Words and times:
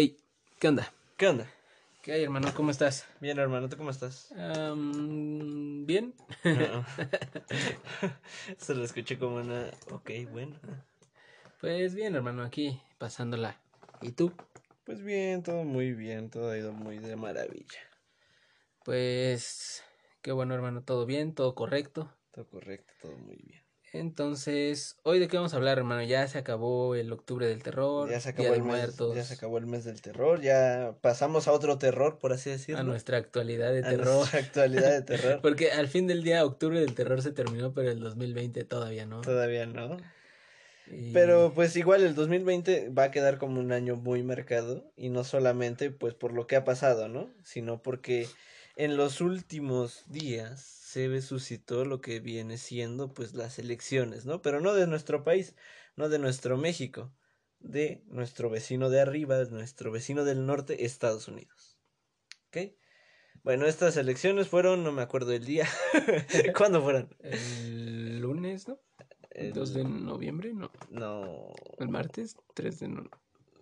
Hey, 0.00 0.16
¿qué 0.60 0.68
onda? 0.68 0.94
¿Qué 1.16 1.26
onda? 1.26 1.50
¿Qué 2.02 2.12
hay, 2.12 2.22
hermano? 2.22 2.54
¿Cómo 2.54 2.70
estás? 2.70 3.04
Bien, 3.18 3.36
hermano, 3.36 3.68
¿tú 3.68 3.76
cómo 3.76 3.90
estás? 3.90 4.30
Am, 4.30 5.86
Bien. 5.86 6.14
No. 6.44 6.84
Se 8.58 8.76
lo 8.76 8.84
escuché 8.84 9.18
como 9.18 9.38
una. 9.38 9.72
Ok, 9.90 10.10
bueno. 10.30 10.54
Pues 11.60 11.96
bien, 11.96 12.14
hermano, 12.14 12.44
aquí 12.44 12.80
pasándola. 12.98 13.60
¿Y 14.00 14.12
tú? 14.12 14.32
Pues 14.84 15.02
bien, 15.02 15.42
todo 15.42 15.64
muy 15.64 15.92
bien, 15.94 16.30
todo 16.30 16.52
ha 16.52 16.56
ido 16.56 16.72
muy 16.72 17.00
de 17.00 17.16
maravilla. 17.16 17.80
Pues 18.84 19.82
qué 20.22 20.30
bueno, 20.30 20.54
hermano, 20.54 20.84
todo 20.84 21.06
bien, 21.06 21.34
todo 21.34 21.56
correcto. 21.56 22.14
Todo 22.30 22.46
correcto, 22.46 22.94
todo 23.02 23.16
muy 23.16 23.34
bien. 23.42 23.67
Entonces, 23.92 24.96
¿hoy 25.02 25.18
de 25.18 25.28
qué 25.28 25.36
vamos 25.36 25.54
a 25.54 25.56
hablar, 25.56 25.78
hermano? 25.78 26.02
Ya 26.02 26.26
se 26.28 26.38
acabó 26.38 26.94
el 26.94 27.10
octubre 27.12 27.46
del 27.46 27.62
terror, 27.62 28.10
Ya 28.10 28.20
se 28.20 28.30
acabó 28.30 28.54
el 28.54 28.62
mes, 28.62 28.76
Muertos, 28.76 29.16
ya 29.16 29.24
se 29.24 29.34
acabó 29.34 29.58
el 29.58 29.66
mes 29.66 29.84
del 29.84 30.00
terror, 30.02 30.40
ya 30.40 30.94
pasamos 31.00 31.48
a 31.48 31.52
otro 31.52 31.78
terror, 31.78 32.18
por 32.18 32.32
así 32.32 32.50
decirlo. 32.50 32.80
a 32.80 32.84
nuestra 32.84 33.16
actualidad 33.16 33.72
de 33.72 33.80
A 33.80 33.88
terror. 33.90 34.06
nuestra 34.16 34.40
actualidad 34.40 34.90
de 34.90 35.02
terror. 35.16 35.40
Porque 35.40 35.72
al 35.72 35.88
fin 35.88 36.06
del 36.06 36.22
día, 36.22 36.44
octubre 36.44 36.80
del 36.80 36.94
terror 36.94 37.22
se 37.22 37.32
terminó, 37.32 37.72
pero 37.72 37.90
el 37.90 38.00
2020 38.00 38.64
todavía 38.64 39.06
no. 39.06 39.22
Todavía 39.22 39.66
no. 39.66 39.96
Y- 40.90 41.12
Pero 41.12 41.52
pues 41.54 41.76
igual 41.76 42.02
el 42.02 42.14
2020 42.14 42.90
va 42.90 43.04
a 43.04 43.10
quedar 43.10 43.38
como 43.38 43.60
un 43.60 43.72
año 43.72 43.96
muy 43.96 44.22
marcado 44.22 44.90
y 44.96 45.08
no 45.10 45.22
solamente 45.24 45.90
pues 45.90 46.14
por 46.14 46.32
lo 46.32 46.46
que 46.46 46.56
ha 46.56 46.64
pasado, 46.64 47.08
¿no? 47.08 47.30
Sino 47.42 47.82
porque 47.82 48.26
en 48.76 48.96
los 48.96 49.20
últimos 49.20 50.04
días 50.08 50.77
se 50.88 51.20
suscitó 51.20 51.84
lo 51.84 52.00
que 52.00 52.18
viene 52.18 52.56
siendo 52.56 53.12
pues 53.12 53.34
las 53.34 53.58
elecciones, 53.58 54.24
¿no? 54.24 54.40
Pero 54.40 54.60
no 54.62 54.72
de 54.72 54.86
nuestro 54.86 55.22
país, 55.22 55.54
no 55.96 56.08
de 56.08 56.18
nuestro 56.18 56.56
México, 56.56 57.12
de 57.58 58.02
nuestro 58.06 58.48
vecino 58.48 58.88
de 58.88 59.00
arriba, 59.02 59.44
nuestro 59.50 59.90
vecino 59.92 60.24
del 60.24 60.46
norte, 60.46 60.86
Estados 60.86 61.28
Unidos. 61.28 61.78
¿Ok? 62.46 62.72
Bueno, 63.42 63.66
estas 63.66 63.98
elecciones 63.98 64.48
fueron, 64.48 64.82
no 64.82 64.90
me 64.92 65.02
acuerdo 65.02 65.32
el 65.32 65.44
día. 65.44 65.68
¿Cuándo 66.56 66.82
fueron? 66.82 67.14
El 67.20 68.20
lunes, 68.20 68.66
¿no? 68.66 68.80
El- 69.30 69.52
2 69.52 69.74
de 69.74 69.84
noviembre, 69.84 70.54
no. 70.54 70.70
No, 70.88 71.52
El 71.78 71.88
martes, 71.90 72.34
3 72.54 72.80
de 72.80 72.88
no- 72.88 73.10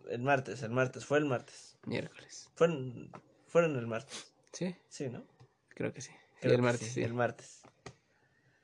el 0.09 0.23
martes, 0.23 0.63
el 0.63 0.71
martes, 0.71 1.05
fue 1.05 1.19
el 1.19 1.25
martes. 1.25 1.77
miércoles. 1.87 2.49
Fueron, 2.55 3.11
fueron 3.49 3.77
el 3.77 3.89
martes. 3.89 4.33
Sí, 4.53 4.77
Sí, 4.89 5.09
¿no? 5.09 5.27
creo 5.71 5.93
que 5.93 6.01
sí. 6.01 6.13
Creo 6.47 6.53
el 6.53 6.57
que 6.59 6.63
martes, 6.63 6.93
sí. 6.93 7.03
El 7.03 7.15
martes. 7.15 7.63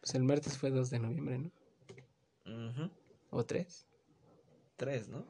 Pues 0.00 0.14
el 0.14 0.22
martes 0.24 0.58
fue 0.58 0.70
2 0.70 0.90
de 0.90 0.98
noviembre, 0.98 1.38
¿no? 1.38 1.50
¿O 3.30 3.44
3? 3.44 3.86
Tres, 4.76 5.08
¿no? 5.08 5.24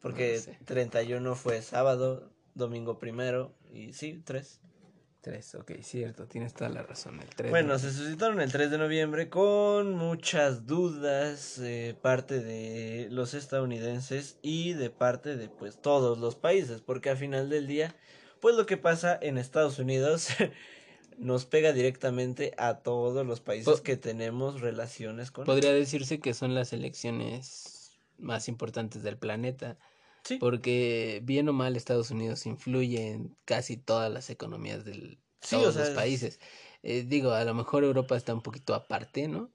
Porque 0.00 0.36
No 0.36 0.42
sé. 0.42 0.58
31 0.64 1.34
fue 1.34 1.62
sábado, 1.62 2.32
domingo 2.54 2.98
primero, 2.98 3.54
y 3.72 3.92
sí, 3.92 4.22
tres. 4.24 4.60
3, 5.24 5.54
ok, 5.54 5.72
cierto, 5.80 6.26
tienes 6.26 6.52
toda 6.52 6.68
la 6.68 6.82
razón. 6.82 7.18
El 7.18 7.28
3 7.28 7.50
Bueno, 7.50 7.78
se 7.78 7.90
suscitaron 7.90 8.42
el 8.42 8.52
3 8.52 8.70
de 8.70 8.76
noviembre 8.76 9.30
con 9.30 9.94
muchas 9.94 10.66
dudas 10.66 11.58
de 11.58 11.96
parte 12.02 12.40
de 12.40 13.08
los 13.10 13.32
estadounidenses 13.32 14.38
y 14.42 14.74
de 14.74 14.90
parte 14.90 15.36
de 15.36 15.48
pues 15.48 15.80
todos 15.80 16.18
los 16.18 16.36
países, 16.36 16.82
porque 16.82 17.08
al 17.08 17.16
final 17.16 17.48
del 17.48 17.66
día, 17.66 17.96
pues 18.40 18.54
lo 18.54 18.66
que 18.66 18.76
pasa 18.76 19.18
en 19.22 19.38
Estados 19.38 19.78
Unidos 19.78 20.28
nos 21.18 21.44
pega 21.46 21.72
directamente 21.72 22.52
a 22.58 22.78
todos 22.78 23.26
los 23.26 23.40
países 23.40 23.64
Po- 23.78 23.82
que 23.82 23.96
tenemos 23.96 24.60
relaciones 24.60 25.30
con. 25.30 25.44
Podría 25.46 25.72
decirse 25.72 26.20
que 26.20 26.34
son 26.34 26.54
las 26.54 26.72
elecciones 26.72 27.92
más 28.18 28.48
importantes 28.48 29.02
del 29.02 29.16
planeta, 29.16 29.76
Sí. 30.24 30.38
porque 30.38 31.20
bien 31.24 31.48
o 31.48 31.52
mal 31.52 31.76
Estados 31.76 32.10
Unidos 32.10 32.46
influye 32.46 33.10
en 33.12 33.36
casi 33.44 33.76
todas 33.76 34.10
las 34.12 34.30
economías 34.30 34.84
de 34.84 35.18
Sí, 35.40 35.56
todos 35.56 35.68
o 35.68 35.72
sea, 35.72 35.80
los 35.82 35.90
es- 35.90 35.94
países. 35.96 36.40
Eh, 36.82 37.04
digo, 37.06 37.32
a 37.32 37.44
lo 37.44 37.54
mejor 37.54 37.84
Europa 37.84 38.16
está 38.16 38.32
un 38.34 38.40
poquito 38.42 38.74
aparte, 38.74 39.28
¿no? 39.28 39.50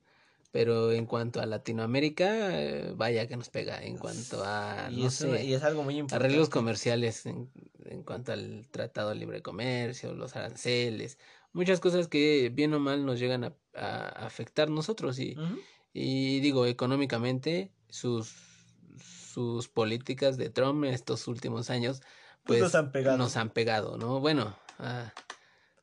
Pero 0.52 0.92
en 0.92 1.06
cuanto 1.06 1.40
a 1.42 1.46
Latinoamérica, 1.46 2.60
eh, 2.60 2.94
vaya 2.96 3.28
que 3.28 3.38
nos 3.38 3.50
pega. 3.50 3.84
En 3.84 3.98
cuanto 3.98 4.44
a, 4.44 4.88
y, 4.92 5.02
no 5.02 5.08
es, 5.08 5.14
sé, 5.14 5.44
y 5.46 5.54
es 5.54 5.62
algo 5.64 5.84
muy 5.84 5.98
importante. 5.98 6.26
arreglos 6.26 6.50
comerciales, 6.50 7.26
en, 7.28 7.52
en 7.86 8.02
cuanto 8.04 8.32
al 8.32 8.68
Tratado 8.72 9.10
de 9.10 9.16
Libre 9.16 9.42
Comercio, 9.44 10.14
los 10.14 10.36
aranceles, 10.36 11.20
muchas 11.54 11.80
cosas 11.80 12.08
que 12.08 12.50
bien 12.54 12.74
o 12.74 12.80
mal 12.80 13.06
nos 13.06 13.20
llegan 13.20 13.44
a, 13.44 13.54
a 13.76 14.26
afectar 14.26 14.70
nosotros 14.70 15.20
y, 15.20 15.38
digo, 16.42 16.66
económicamente, 16.66 17.72
sus, 17.90 18.34
sus 19.34 19.68
políticas 19.68 20.38
de 20.38 20.50
Trump 20.50 20.84
en 20.86 20.94
estos 20.94 21.28
últimos 21.28 21.70
años, 21.70 22.02
Pues 22.44 22.60
pues, 22.60 22.62
nos 22.62 22.76
han 22.76 22.92
pegado. 22.92 23.18
nos 23.18 23.38
han 23.38 23.50
pegado, 23.50 23.98
¿no? 23.98 24.20
Bueno, 24.20 24.56
a, 24.78 25.14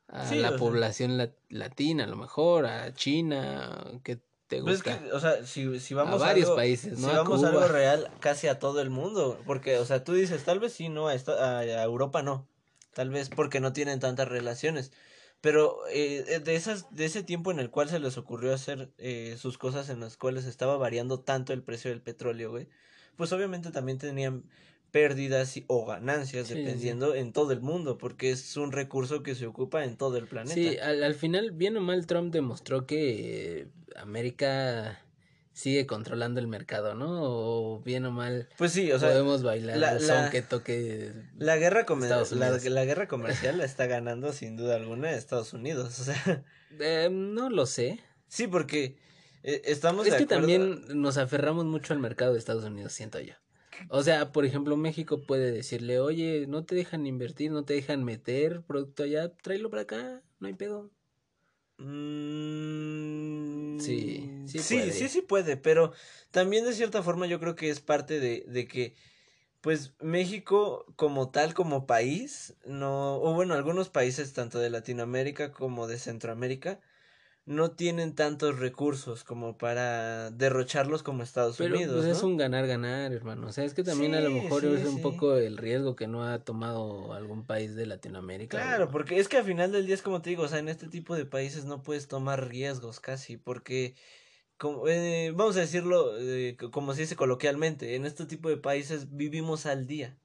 a 0.07 0.25
Sí, 0.29 0.37
la 0.39 0.49
sea. 0.49 0.57
población 0.57 1.17
lat- 1.17 1.35
latina, 1.49 2.05
a 2.05 2.07
lo 2.07 2.15
mejor, 2.15 2.65
a 2.65 2.93
China, 2.93 3.83
que 4.03 4.19
te 4.47 4.61
Pues 4.61 4.77
es 4.77 4.83
gusta. 4.83 4.99
que, 5.03 5.11
o 5.11 5.19
sea, 5.19 5.45
si, 5.45 5.79
si 5.79 5.93
vamos 5.93 6.21
a 6.21 6.25
varios 6.25 6.45
algo, 6.47 6.55
países, 6.55 6.99
¿no? 6.99 7.07
Si 7.07 7.13
A 7.13 7.17
vamos 7.17 7.43
a 7.43 7.47
algo 7.49 7.59
Cuba. 7.59 7.71
real, 7.71 8.09
casi 8.19 8.47
a 8.47 8.59
todo 8.59 8.81
el 8.81 8.89
mundo. 8.89 9.41
Porque, 9.45 9.77
o 9.77 9.85
sea, 9.85 10.03
tú 10.03 10.13
dices, 10.13 10.43
tal 10.43 10.59
vez 10.59 10.73
sí, 10.73 10.89
no, 10.89 11.07
a, 11.07 11.13
esta- 11.13 11.57
a- 11.57 11.59
a 11.59 11.83
Europa 11.83 12.21
no. 12.23 12.47
Tal 12.93 13.09
vez 13.09 13.29
porque 13.29 13.59
no 13.59 13.73
tienen 13.73 13.99
tantas 13.99 14.27
relaciones. 14.27 14.91
Pero 15.41 15.79
eh, 15.91 16.41
de, 16.43 16.55
esas, 16.55 16.93
de 16.93 17.05
ese 17.05 17.23
tiempo 17.23 17.51
en 17.51 17.59
el 17.59 17.69
cual 17.69 17.89
se 17.89 17.99
les 17.99 18.17
ocurrió 18.17 18.53
hacer 18.53 18.91
eh, 18.97 19.35
sus 19.37 19.57
cosas 19.57 19.89
en 19.89 19.99
las 19.99 20.17
cuales 20.17 20.45
estaba 20.45 20.77
variando 20.77 21.19
tanto 21.21 21.53
el 21.53 21.63
precio 21.63 21.91
del 21.91 22.01
petróleo, 22.01 22.49
güey. 22.51 22.67
Pues 23.15 23.31
obviamente 23.33 23.71
también 23.71 23.97
tenían 23.97 24.43
pérdidas 24.91 25.57
y- 25.57 25.65
o 25.67 25.85
ganancias, 25.85 26.47
Sí, 26.47 26.53
sí, 26.53 26.59
sí. 26.59 26.63
dependiendo 26.63 27.13
en 27.15 27.33
todo 27.33 27.51
el 27.51 27.61
mundo, 27.61 27.97
porque 27.97 28.31
es 28.31 28.57
un 28.57 28.71
recurso 28.71 29.21
que 29.21 29.35
se 29.35 29.45
ocupa 29.45 29.83
en 29.83 29.97
todo 29.97 30.17
el 30.17 30.27
planeta. 30.27 30.53
Sí, 30.53 30.77
al, 30.77 31.03
al 31.03 31.13
final, 31.15 31.51
bien 31.51 31.77
o 31.77 31.81
mal, 31.81 32.07
Trump 32.07 32.33
demostró 32.33 32.85
que 32.87 33.61
eh, 33.61 33.67
América 33.95 34.99
sigue 35.57 35.87
controlando 35.87 36.39
el 36.39 36.47
mercado, 36.47 36.93
¿no? 36.93 37.23
O 37.23 37.79
bien 37.81 38.05
o 38.05 38.11
mal, 38.11 38.47
Pues 38.59 38.71
sí, 38.73 38.91
o 38.91 38.99
sea, 38.99 39.09
podemos 39.09 39.41
bailar 39.41 39.77
la- 39.77 39.93
el 39.93 40.01
son 40.01 40.15
la- 40.25 40.29
que 40.29 40.43
toque. 40.43 41.11
La 41.37 41.57
guerra, 41.57 41.85
la, 41.89 42.69
la 42.69 42.85
guerra 42.85 43.07
comercial 43.07 43.57
la 43.57 43.65
está 43.65 43.87
ganando 43.87 44.33
sin 44.33 44.55
duda 44.55 44.75
alguna 44.75 45.11
Estados 45.11 45.53
Unidos. 45.53 45.99
O 45.99 46.03
sea, 46.03 46.43
Eh, 46.79 47.09
no 47.11 47.49
lo 47.49 47.65
sé. 47.65 47.99
sí, 48.27 48.45
porque 48.47 48.97
eh, 49.41 49.61
estamos 49.65 50.05
Es 50.05 50.11
de 50.13 50.17
que 50.19 50.23
acuerdo- 50.25 50.41
también 50.41 51.01
nos 51.01 51.17
aferramos 51.17 51.65
mucho 51.65 51.93
al 51.93 51.99
mercado 51.99 52.33
de 52.33 52.39
Estados 52.39 52.63
Unidos, 52.63 52.93
siento 52.93 53.19
yo. 53.19 53.33
O 53.89 54.03
sea, 54.03 54.31
por 54.31 54.45
ejemplo, 54.45 54.75
México 54.77 55.21
puede 55.25 55.51
decirle, 55.51 55.99
oye, 55.99 56.45
no 56.47 56.65
te 56.65 56.75
dejan 56.75 57.05
invertir, 57.07 57.51
no 57.51 57.63
te 57.63 57.73
dejan 57.73 58.03
meter 58.03 58.61
producto 58.63 59.03
allá, 59.03 59.31
tráelo 59.37 59.69
para 59.71 59.83
acá, 59.83 60.21
no 60.39 60.47
hay 60.47 60.53
pedo. 60.53 60.91
Mm, 61.77 63.67
Sí, 63.77 64.33
sí 64.45 64.61
sí, 64.61 64.63
puede. 64.63 64.91
sí, 64.91 65.09
sí 65.09 65.21
puede, 65.21 65.55
pero 65.57 65.93
también 66.31 66.65
de 66.65 66.73
cierta 66.73 67.03
forma 67.03 67.27
yo 67.27 67.39
creo 67.39 67.55
que 67.55 67.69
es 67.69 67.79
parte 67.79 68.19
de, 68.19 68.43
de 68.47 68.67
que, 68.67 68.95
pues, 69.61 69.95
México 70.01 70.85
como 70.97 71.31
tal, 71.31 71.53
como 71.55 71.87
país, 71.87 72.57
no, 72.65 73.17
o 73.21 73.33
bueno, 73.35 73.53
algunos 73.55 73.89
países 73.89 74.33
tanto 74.33 74.59
de 74.59 74.69
Latinoamérica 74.71 75.51
como 75.51 75.87
de 75.87 75.99
Centroamérica, 75.99 76.81
no 77.47 77.71
tienen 77.71 78.13
tantos 78.13 78.59
recursos 78.59 79.23
como 79.23 79.57
para 79.57 80.31
derrocharlos 80.31 81.01
como 81.01 81.23
Estados 81.23 81.55
Pero 81.57 81.75
Unidos, 81.75 82.03
pues 82.03 82.17
es 82.17 82.21
un 82.21 82.35
ganar-ganar, 82.35 83.13
hermano. 83.13 83.47
O 83.47 83.51
sea, 83.53 83.63
es 83.63 83.73
que 83.73 83.85
también 83.85 84.15
a 84.15 84.19
lo 84.19 84.29
mejor 84.31 84.63
sí, 84.63 84.67
es 84.67 84.85
un 84.85 85.01
poco 85.01 85.37
el 85.37 85.55
riesgo 85.55 85.95
que 85.95 86.07
no 86.07 86.25
ha 86.25 86.39
tomado 86.39 87.13
algún 87.13 87.45
país 87.45 87.73
de 87.73 87.85
Latinoamérica. 87.85 88.57
Claro, 88.57 88.91
porque 88.91 89.17
es 89.17 89.29
que 89.29 89.37
al 89.37 89.45
final 89.45 89.71
del 89.71 89.85
día 89.85 89.95
es 89.95 90.01
como 90.01 90.21
te 90.21 90.29
digo, 90.29 90.43
o 90.43 90.47
sea, 90.49 90.59
en 90.59 90.67
este 90.67 90.89
tipo 90.89 91.15
de 91.15 91.25
países 91.25 91.63
no 91.63 91.83
puedes 91.83 92.09
tomar 92.09 92.49
riesgos 92.49 92.99
casi, 92.99 93.37
porque, 93.37 93.95
como, 94.57 94.85
eh, 94.89 95.31
vamos 95.33 95.55
a 95.55 95.61
decirlo 95.61 96.19
eh, 96.19 96.57
como 96.73 96.93
se 96.95 97.01
dice 97.01 97.15
coloquialmente, 97.15 97.95
en 97.95 98.05
este 98.05 98.25
tipo 98.25 98.49
de 98.49 98.57
países 98.57 99.15
vivimos 99.15 99.65
al 99.65 99.87
día, 99.87 100.17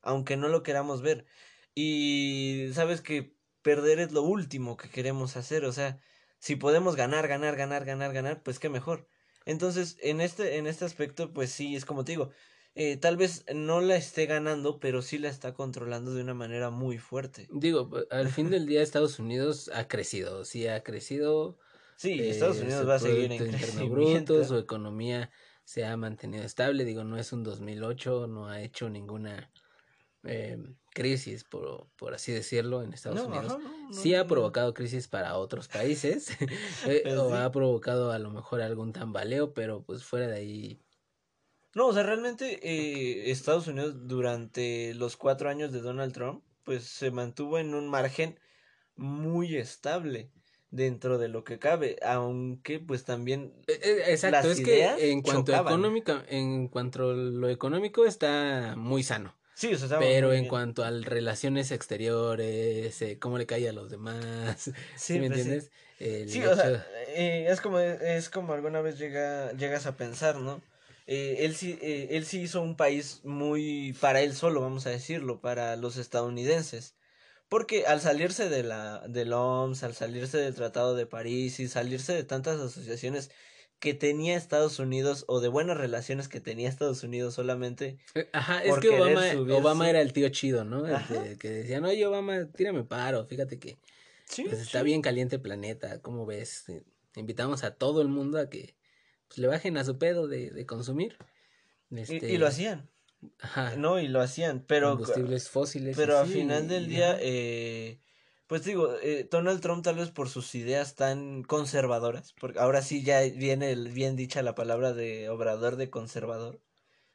aunque 0.00 0.36
no 0.36 0.46
lo 0.46 0.62
queramos 0.62 1.02
ver. 1.02 1.26
Y 1.74 2.68
sabes 2.72 3.00
que 3.00 3.34
perder 3.62 3.98
es 3.98 4.12
lo 4.12 4.22
último 4.22 4.76
que 4.76 4.88
queremos 4.88 5.36
hacer, 5.36 5.64
o 5.64 5.72
sea, 5.72 6.00
si 6.42 6.56
podemos 6.56 6.96
ganar, 6.96 7.28
ganar, 7.28 7.54
ganar, 7.54 7.84
ganar, 7.84 8.12
ganar, 8.12 8.42
pues 8.42 8.58
qué 8.58 8.68
mejor. 8.68 9.06
Entonces, 9.44 9.96
en 10.02 10.20
este, 10.20 10.56
en 10.56 10.66
este 10.66 10.84
aspecto, 10.84 11.32
pues 11.32 11.52
sí, 11.52 11.76
es 11.76 11.84
como 11.84 12.04
te 12.04 12.12
digo, 12.12 12.30
eh, 12.74 12.96
tal 12.96 13.16
vez 13.16 13.44
no 13.54 13.80
la 13.80 13.94
esté 13.94 14.26
ganando, 14.26 14.80
pero 14.80 15.02
sí 15.02 15.18
la 15.18 15.28
está 15.28 15.54
controlando 15.54 16.12
de 16.12 16.20
una 16.20 16.34
manera 16.34 16.70
muy 16.70 16.98
fuerte. 16.98 17.46
Digo, 17.52 17.88
al 18.10 18.28
fin 18.28 18.50
del 18.50 18.66
día 18.66 18.82
Estados 18.82 19.20
Unidos 19.20 19.70
ha 19.72 19.86
crecido, 19.86 20.44
sí 20.44 20.66
ha 20.66 20.82
crecido. 20.82 21.60
Sí, 21.94 22.18
Estados 22.18 22.58
eh, 22.58 22.62
Unidos 22.62 22.88
va 22.88 22.96
a 22.96 22.98
seguir 22.98 23.30
en 23.30 23.38
crecimiento. 23.38 24.34
Bruto, 24.34 24.44
su 24.48 24.58
economía 24.58 25.30
se 25.62 25.84
ha 25.84 25.96
mantenido 25.96 26.42
estable, 26.42 26.84
digo, 26.84 27.04
no 27.04 27.18
es 27.18 27.32
un 27.32 27.44
2008, 27.44 28.26
no 28.26 28.48
ha 28.48 28.62
hecho 28.62 28.90
ninguna 28.90 29.48
eh, 30.24 30.58
crisis, 30.92 31.44
por, 31.44 31.86
por, 31.96 32.14
así 32.14 32.32
decirlo, 32.32 32.82
en 32.82 32.92
Estados 32.92 33.20
Unidos. 33.20 33.56
sí 33.90 34.14
ha 34.14 34.26
provocado 34.26 34.74
crisis 34.74 35.08
para 35.08 35.36
otros 35.36 35.68
países, 35.68 36.30
eh, 36.86 37.16
o 37.16 37.34
ha 37.34 37.50
provocado 37.50 38.12
a 38.12 38.18
lo 38.18 38.30
mejor 38.30 38.60
algún 38.60 38.92
tambaleo, 38.92 39.54
pero 39.54 39.82
pues 39.82 40.04
fuera 40.04 40.26
de 40.28 40.36
ahí. 40.36 40.80
No, 41.74 41.86
o 41.86 41.92
sea, 41.92 42.02
realmente 42.02 42.60
eh, 42.62 43.30
Estados 43.30 43.66
Unidos 43.66 44.06
durante 44.06 44.94
los 44.94 45.16
cuatro 45.16 45.48
años 45.48 45.72
de 45.72 45.80
Donald 45.80 46.12
Trump, 46.12 46.44
pues 46.64 46.84
se 46.84 47.10
mantuvo 47.10 47.58
en 47.58 47.74
un 47.74 47.88
margen 47.88 48.38
muy 48.94 49.56
estable 49.56 50.30
dentro 50.70 51.18
de 51.18 51.28
lo 51.28 51.44
que 51.44 51.58
cabe, 51.58 51.96
aunque 52.02 52.80
pues 52.80 53.04
también 53.04 53.54
e, 53.66 53.72
e, 53.72 54.12
exacto, 54.12 54.50
es 54.50 54.60
que 54.60 55.10
en 55.10 55.22
cuanto 55.22 55.54
a 55.54 55.60
económica, 55.60 56.24
en 56.28 56.68
cuanto 56.68 57.10
a 57.10 57.14
lo 57.14 57.48
económico 57.48 58.06
está 58.06 58.74
muy 58.76 59.02
sano. 59.02 59.34
Sí, 59.62 59.72
o 59.74 59.78
sea, 59.78 60.00
pero 60.00 60.32
en 60.32 60.48
cuanto 60.48 60.82
a 60.82 60.90
relaciones 60.90 61.70
exteriores, 61.70 63.00
eh, 63.00 63.20
cómo 63.20 63.38
le 63.38 63.46
cae 63.46 63.68
a 63.68 63.72
los 63.72 63.92
demás, 63.92 64.72
¿sí, 64.96 65.20
me 65.20 65.28
pues 65.28 65.38
entiendes? 65.38 65.70
Sí, 66.26 66.44
o 66.44 66.56
sea, 66.56 66.84
eh, 67.10 67.46
es 67.48 67.60
como 67.60 67.78
es 67.78 68.28
como 68.28 68.54
alguna 68.54 68.80
vez 68.80 68.98
llega 68.98 69.52
llegas 69.52 69.86
a 69.86 69.96
pensar, 69.96 70.34
¿no? 70.40 70.60
Eh, 71.06 71.36
él 71.44 71.54
sí 71.54 71.78
él 71.80 72.26
sí 72.26 72.40
hizo 72.40 72.60
un 72.60 72.76
país 72.76 73.20
muy 73.22 73.96
para 74.00 74.20
él 74.22 74.34
solo, 74.34 74.62
vamos 74.62 74.84
a 74.86 74.90
decirlo, 74.90 75.40
para 75.40 75.76
los 75.76 75.96
estadounidenses. 75.96 76.96
Porque 77.48 77.86
al 77.86 78.00
salirse 78.00 78.48
de 78.48 78.64
la 78.64 79.06
del 79.06 79.32
OMS, 79.32 79.84
al 79.84 79.94
salirse 79.94 80.38
del 80.38 80.56
Tratado 80.56 80.96
de 80.96 81.06
París 81.06 81.60
y 81.60 81.68
salirse 81.68 82.14
de 82.14 82.24
tantas 82.24 82.58
asociaciones 82.58 83.30
que 83.82 83.94
tenía 83.94 84.36
Estados 84.36 84.78
Unidos 84.78 85.24
o 85.26 85.40
de 85.40 85.48
buenas 85.48 85.76
relaciones 85.76 86.28
que 86.28 86.40
tenía 86.40 86.68
Estados 86.68 87.02
Unidos 87.02 87.34
solamente. 87.34 87.98
Eh, 88.14 88.28
ajá, 88.32 88.62
es 88.62 88.78
que 88.78 88.90
Obama, 88.90 89.24
Obama 89.56 89.90
era 89.90 90.00
el 90.00 90.12
tío 90.12 90.28
chido, 90.28 90.64
¿no? 90.64 90.86
El 90.86 91.36
que, 91.36 91.50
decía, 91.50 91.80
no, 91.80 91.88
oye, 91.88 92.06
Obama, 92.06 92.46
tírame 92.52 92.84
paro, 92.84 93.26
fíjate 93.26 93.58
que 93.58 93.80
pues, 94.36 94.60
está 94.60 94.84
bien 94.84 95.02
caliente 95.02 95.34
el 95.34 95.42
planeta, 95.42 96.00
¿cómo 96.00 96.24
ves? 96.24 96.66
Invitamos 97.16 97.64
a 97.64 97.74
todo 97.74 98.02
el 98.02 98.08
mundo 98.08 98.38
a 98.38 98.48
que 98.48 98.76
pues, 99.26 99.38
le 99.38 99.48
bajen 99.48 99.76
a 99.76 99.82
su 99.84 99.98
pedo 99.98 100.28
de, 100.28 100.52
de 100.52 100.64
consumir. 100.64 101.16
Este... 101.90 102.32
Y, 102.32 102.38
lo 102.38 102.46
hacían. 102.46 102.88
Ajá. 103.40 103.74
No, 103.74 103.98
y 103.98 104.06
lo 104.06 104.20
hacían, 104.20 104.64
pero... 104.64 104.90
Combustibles 104.90 105.48
fósiles. 105.48 105.96
Pero 105.96 106.18
al 106.18 106.28
final 106.28 106.68
del 106.68 106.86
día, 106.86 107.18
eh, 107.20 107.98
pues 108.52 108.66
digo, 108.66 108.94
eh, 109.00 109.26
Donald 109.30 109.62
Trump 109.62 109.82
tal 109.82 109.96
vez 109.96 110.10
por 110.10 110.28
sus 110.28 110.54
ideas 110.54 110.94
tan 110.94 111.42
conservadoras, 111.42 112.34
porque 112.38 112.58
ahora 112.58 112.82
sí 112.82 113.02
ya 113.02 113.22
viene 113.22 113.74
bien 113.74 114.14
dicha 114.14 114.42
la 114.42 114.54
palabra 114.54 114.92
de 114.92 115.30
obrador 115.30 115.76
de 115.76 115.88
conservador, 115.88 116.60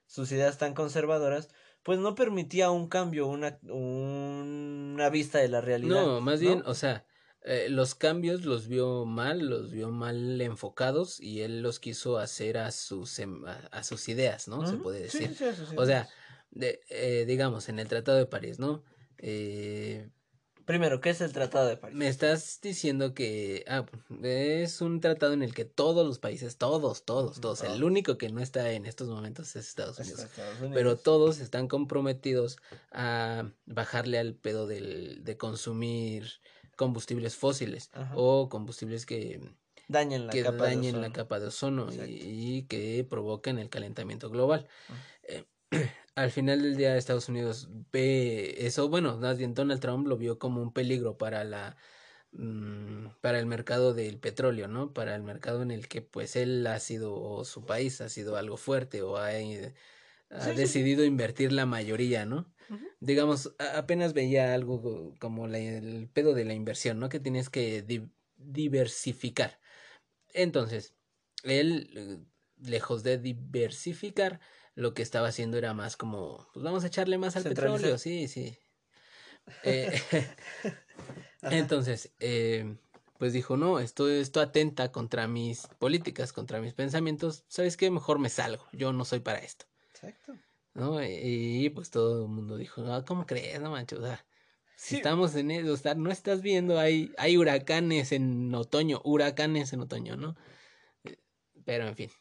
sus 0.08 0.32
ideas 0.32 0.58
tan 0.58 0.74
conservadoras, 0.74 1.50
pues 1.84 2.00
no 2.00 2.16
permitía 2.16 2.72
un 2.72 2.88
cambio, 2.88 3.28
una, 3.28 3.60
una 3.62 5.12
vista 5.12 5.38
de 5.38 5.50
la 5.50 5.62
realidad. 5.62 6.04
No, 6.08 6.22
más 6.22 6.40
bien, 6.40 6.64
o 6.66 6.74
sea, 6.74 7.06
eh, 7.44 7.68
los 7.70 7.94
cambios 7.94 8.44
los 8.44 8.68
vio 8.68 9.06
mal, 9.06 9.48
los 9.48 9.72
vio 9.72 9.92
mal 9.92 10.42
enfocados 10.42 11.20
y 11.20 11.42
él 11.42 11.62
los 11.62 11.80
quiso 11.80 12.18
hacer 12.18 12.58
a 12.58 12.72
sus, 12.72 13.20
em, 13.20 13.44
a, 13.46 13.84
sus 13.84 14.10
ideas, 14.10 14.48
¿no? 14.48 14.66
Se 14.66 14.78
puede 14.78 15.02
decir. 15.02 15.36
o 15.78 15.86
sea, 15.86 16.10
de, 16.50 16.82
eh, 16.90 17.26
digamos, 17.28 17.70
en 17.70 17.78
el 17.78 17.88
Tratado 17.88 18.18
de 18.18 18.26
París, 18.26 18.58
¿no? 18.58 18.84
Eh, 19.20 20.10
Primero, 20.68 21.00
¿qué 21.00 21.12
es 21.12 21.22
el 21.22 21.32
Tratado 21.32 21.66
de 21.66 21.78
París? 21.78 21.96
Me 21.96 22.10
estás 22.10 22.60
diciendo 22.62 23.14
que 23.14 23.64
ah, 23.70 23.86
es 24.22 24.82
un 24.82 25.00
tratado 25.00 25.32
en 25.32 25.42
el 25.42 25.54
que 25.54 25.64
todos 25.64 26.06
los 26.06 26.20
países, 26.20 26.58
todos, 26.58 27.06
todos, 27.06 27.40
todos, 27.40 27.64
el 27.64 27.86
único 27.86 28.18
que 28.18 28.28
no 28.28 28.42
está 28.42 28.74
en 28.74 28.86
estos 28.86 29.08
momentos 29.08 29.56
es 29.56 29.66
Estados 29.66 29.98
Unidos, 29.98 30.28
pero 30.74 30.98
todos 30.98 31.40
están 31.40 31.70
comprometidos 31.70 32.58
a 32.92 33.50
bajarle 33.66 34.20
al 34.20 34.34
pedo 34.34 34.68
del, 34.68 35.24
de 35.24 35.38
consumir 35.38 36.42
combustibles 36.76 37.38
fósiles 37.38 37.90
o 38.14 38.50
combustibles 38.50 39.06
que 39.06 39.40
dañen 39.88 40.28
la, 40.28 40.34
capa, 40.34 40.66
dañen 40.66 40.96
de 40.96 41.02
la 41.02 41.14
capa 41.14 41.40
de 41.40 41.48
ozono 41.48 41.88
y, 42.06 42.64
que 42.64 43.08
provoquen 43.10 43.58
el 43.58 43.70
calentamiento 43.70 44.30
global. 44.30 44.68
Eh, 45.24 45.46
al 46.18 46.32
final 46.32 46.64
del 46.64 46.76
día 46.76 46.98
Estados 46.98 47.30
Unidos 47.30 47.70
ve 47.92 48.56
eso, 48.66 48.90
bueno, 48.90 49.18
Donald 49.18 49.80
Trump 49.80 50.08
lo 50.08 50.18
vio 50.18 50.40
como 50.40 50.64
un 50.64 50.74
peligro 50.74 51.16
para 51.16 51.44
la 51.44 51.78
mm, 52.32 53.10
para 53.22 53.38
el 53.40 53.46
mercado 53.46 53.94
del 53.94 54.18
petróleo, 54.18 54.68
¿no? 54.68 54.94
Para 54.94 55.14
el 55.14 55.22
mercado 55.22 55.62
en 55.62 55.70
el 55.70 55.88
que 55.88 56.02
pues 56.02 56.36
él 56.36 56.66
ha 56.66 56.80
sido 56.80 57.14
o 57.14 57.46
su 57.46 57.68
país 57.68 58.02
ha 58.02 58.10
sido 58.10 58.36
algo 58.36 58.58
fuerte 58.58 59.04
o 59.04 59.18
ha, 59.18 59.32
eh, 59.40 59.76
decidido 60.56 61.06
invertir 61.06 61.52
la 61.52 61.68
mayoría, 61.68 62.26
¿no? 62.26 62.52
Digamos, 63.00 63.54
apenas 63.76 64.14
veía 64.14 64.56
algo 64.56 65.14
como 65.20 65.46
el 65.46 66.10
pedo 66.12 66.34
de 66.34 66.46
la 66.46 66.56
inversión, 66.56 67.00
¿no? 67.00 67.10
Que 67.10 67.20
tienes 67.20 67.52
que 67.52 67.86
diversificar. 68.38 69.60
Entonces, 70.34 70.96
él, 71.44 71.92
eh, 71.96 72.18
lejos 72.68 73.04
de 73.04 73.20
diversificar, 73.20 74.40
lo 74.78 74.94
que 74.94 75.02
estaba 75.02 75.30
haciendo 75.30 75.58
era 75.58 75.74
más 75.74 75.98
como, 75.98 76.48
pues 76.54 76.64
vamos 76.64 76.84
a 76.84 76.88
echarle 76.88 77.18
más 77.18 77.36
al 77.36 77.44
petróleo, 77.44 77.98
sí, 77.98 78.28
sí. 78.28 78.56
Eh, 79.64 79.92
entonces, 81.42 82.12
eh, 82.20 82.78
pues 83.18 83.34
dijo, 83.34 83.58
no, 83.58 83.80
esto, 83.80 84.08
esto 84.08 84.40
atenta 84.40 84.92
contra 84.92 85.28
mis 85.28 85.66
políticas, 85.80 86.32
contra 86.32 86.62
mis 86.62 86.76
pensamientos, 86.76 87.44
¿sabes 87.48 87.76
qué? 87.76 87.90
Mejor 87.90 88.20
me 88.20 88.30
salgo, 88.30 88.68
yo 88.72 88.94
no 88.94 89.04
soy 89.04 89.20
para 89.20 89.40
esto. 89.40 89.66
Exacto. 89.96 90.36
¿No? 90.76 91.04
Y, 91.04 91.72
pues 91.72 91.90
todo 91.90 92.26
el 92.26 92.30
mundo 92.30 92.56
dijo, 92.56 92.84
no, 92.84 93.04
¿cómo 93.04 93.26
crees, 93.26 93.60
no 93.60 93.72
manches? 93.72 94.00
si 94.76 94.98
estamos 94.98 95.34
en 95.36 95.50
eso, 95.50 95.74
o 95.74 95.78
sea, 95.78 95.96
no 95.96 96.12
estás 96.12 96.44
viendo, 96.44 96.80
hay, 96.80 97.12
hay 97.18 97.36
huracanes 97.36 98.12
en 98.12 98.54
otoño, 98.54 99.02
huracanes 99.04 99.74
en 99.74 99.80
otoño, 99.80 100.18
¿no? 100.18 100.36
Eh, 101.04 101.18
pero 101.66 101.88
en 101.88 101.96
fin, 101.96 102.12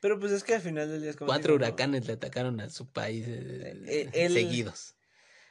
pero 0.00 0.18
pues 0.18 0.32
es 0.32 0.44
que 0.44 0.54
al 0.54 0.60
final 0.60 0.90
del 0.90 1.02
día 1.02 1.10
es 1.10 1.16
como. 1.16 1.28
Cuatro 1.28 1.54
huracanes 1.54 2.06
le 2.06 2.14
atacaron 2.14 2.60
a 2.60 2.70
su 2.70 2.90
país 2.90 3.24
eh, 3.28 4.10
eh, 4.12 4.28
seguidos. 4.30 4.94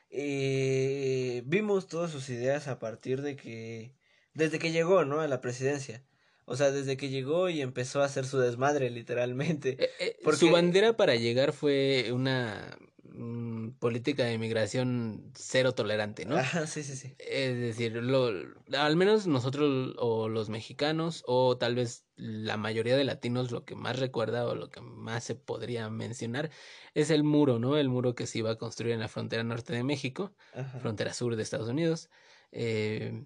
Eh, 0.10 1.44
vimos 1.46 1.88
todas 1.88 2.12
sus 2.12 2.30
ideas 2.30 2.68
a 2.68 2.80
partir 2.80 3.22
de 3.22 3.36
que. 3.36 3.94
Desde 4.34 4.60
que 4.60 4.72
llegó, 4.72 5.06
¿no? 5.06 5.22
A 5.22 5.28
la 5.28 5.42
presidencia. 5.42 6.04
O 6.46 6.56
sea, 6.56 6.72
desde 6.72 6.98
que 6.98 7.10
llegó 7.10 7.50
y 7.50 7.62
empezó 7.62 8.02
a 8.02 8.06
hacer 8.06 8.26
su 8.26 8.38
desmadre, 8.38 8.90
literalmente. 8.92 9.78
Porque... 10.24 10.40
Su 10.40 10.52
bandera 10.52 10.96
para 10.96 11.16
llegar 11.16 11.54
fue 11.54 12.12
una 12.12 12.78
Mm, 13.18 13.70
política 13.80 14.26
de 14.26 14.34
inmigración 14.34 15.32
cero 15.36 15.74
tolerante, 15.74 16.26
¿no? 16.26 16.38
sí, 16.68 16.84
sí, 16.84 16.96
sí. 16.96 17.16
Es 17.18 17.58
decir, 17.58 17.94
lo, 17.94 18.30
al 18.78 18.96
menos 18.98 19.26
nosotros 19.26 19.96
o 19.98 20.28
los 20.28 20.50
mexicanos 20.50 21.24
o 21.26 21.58
tal 21.58 21.76
vez 21.76 22.06
la 22.18 22.58
mayoría 22.58 22.98
de 22.98 23.06
latinos 23.06 23.52
lo 23.52 23.64
que 23.64 23.76
más 23.76 24.00
recuerda 24.00 24.46
o 24.46 24.56
lo 24.56 24.70
que 24.70 24.82
más 24.82 25.24
se 25.24 25.36
podría 25.36 25.90
mencionar 25.90 26.52
es 26.94 27.10
el 27.10 27.24
muro, 27.24 27.58
¿no? 27.58 27.78
El 27.78 27.88
muro 27.88 28.16
que 28.16 28.28
se 28.28 28.40
iba 28.40 28.52
a 28.52 28.58
construir 28.58 28.94
en 28.94 29.00
la 29.00 29.08
frontera 29.08 29.44
norte 29.44 29.74
de 29.74 29.84
México, 29.84 30.34
frontera 30.82 31.14
sur 31.14 31.38
de 31.38 31.44
Estados 31.44 31.70
Unidos, 31.70 32.10
eh, 32.52 33.24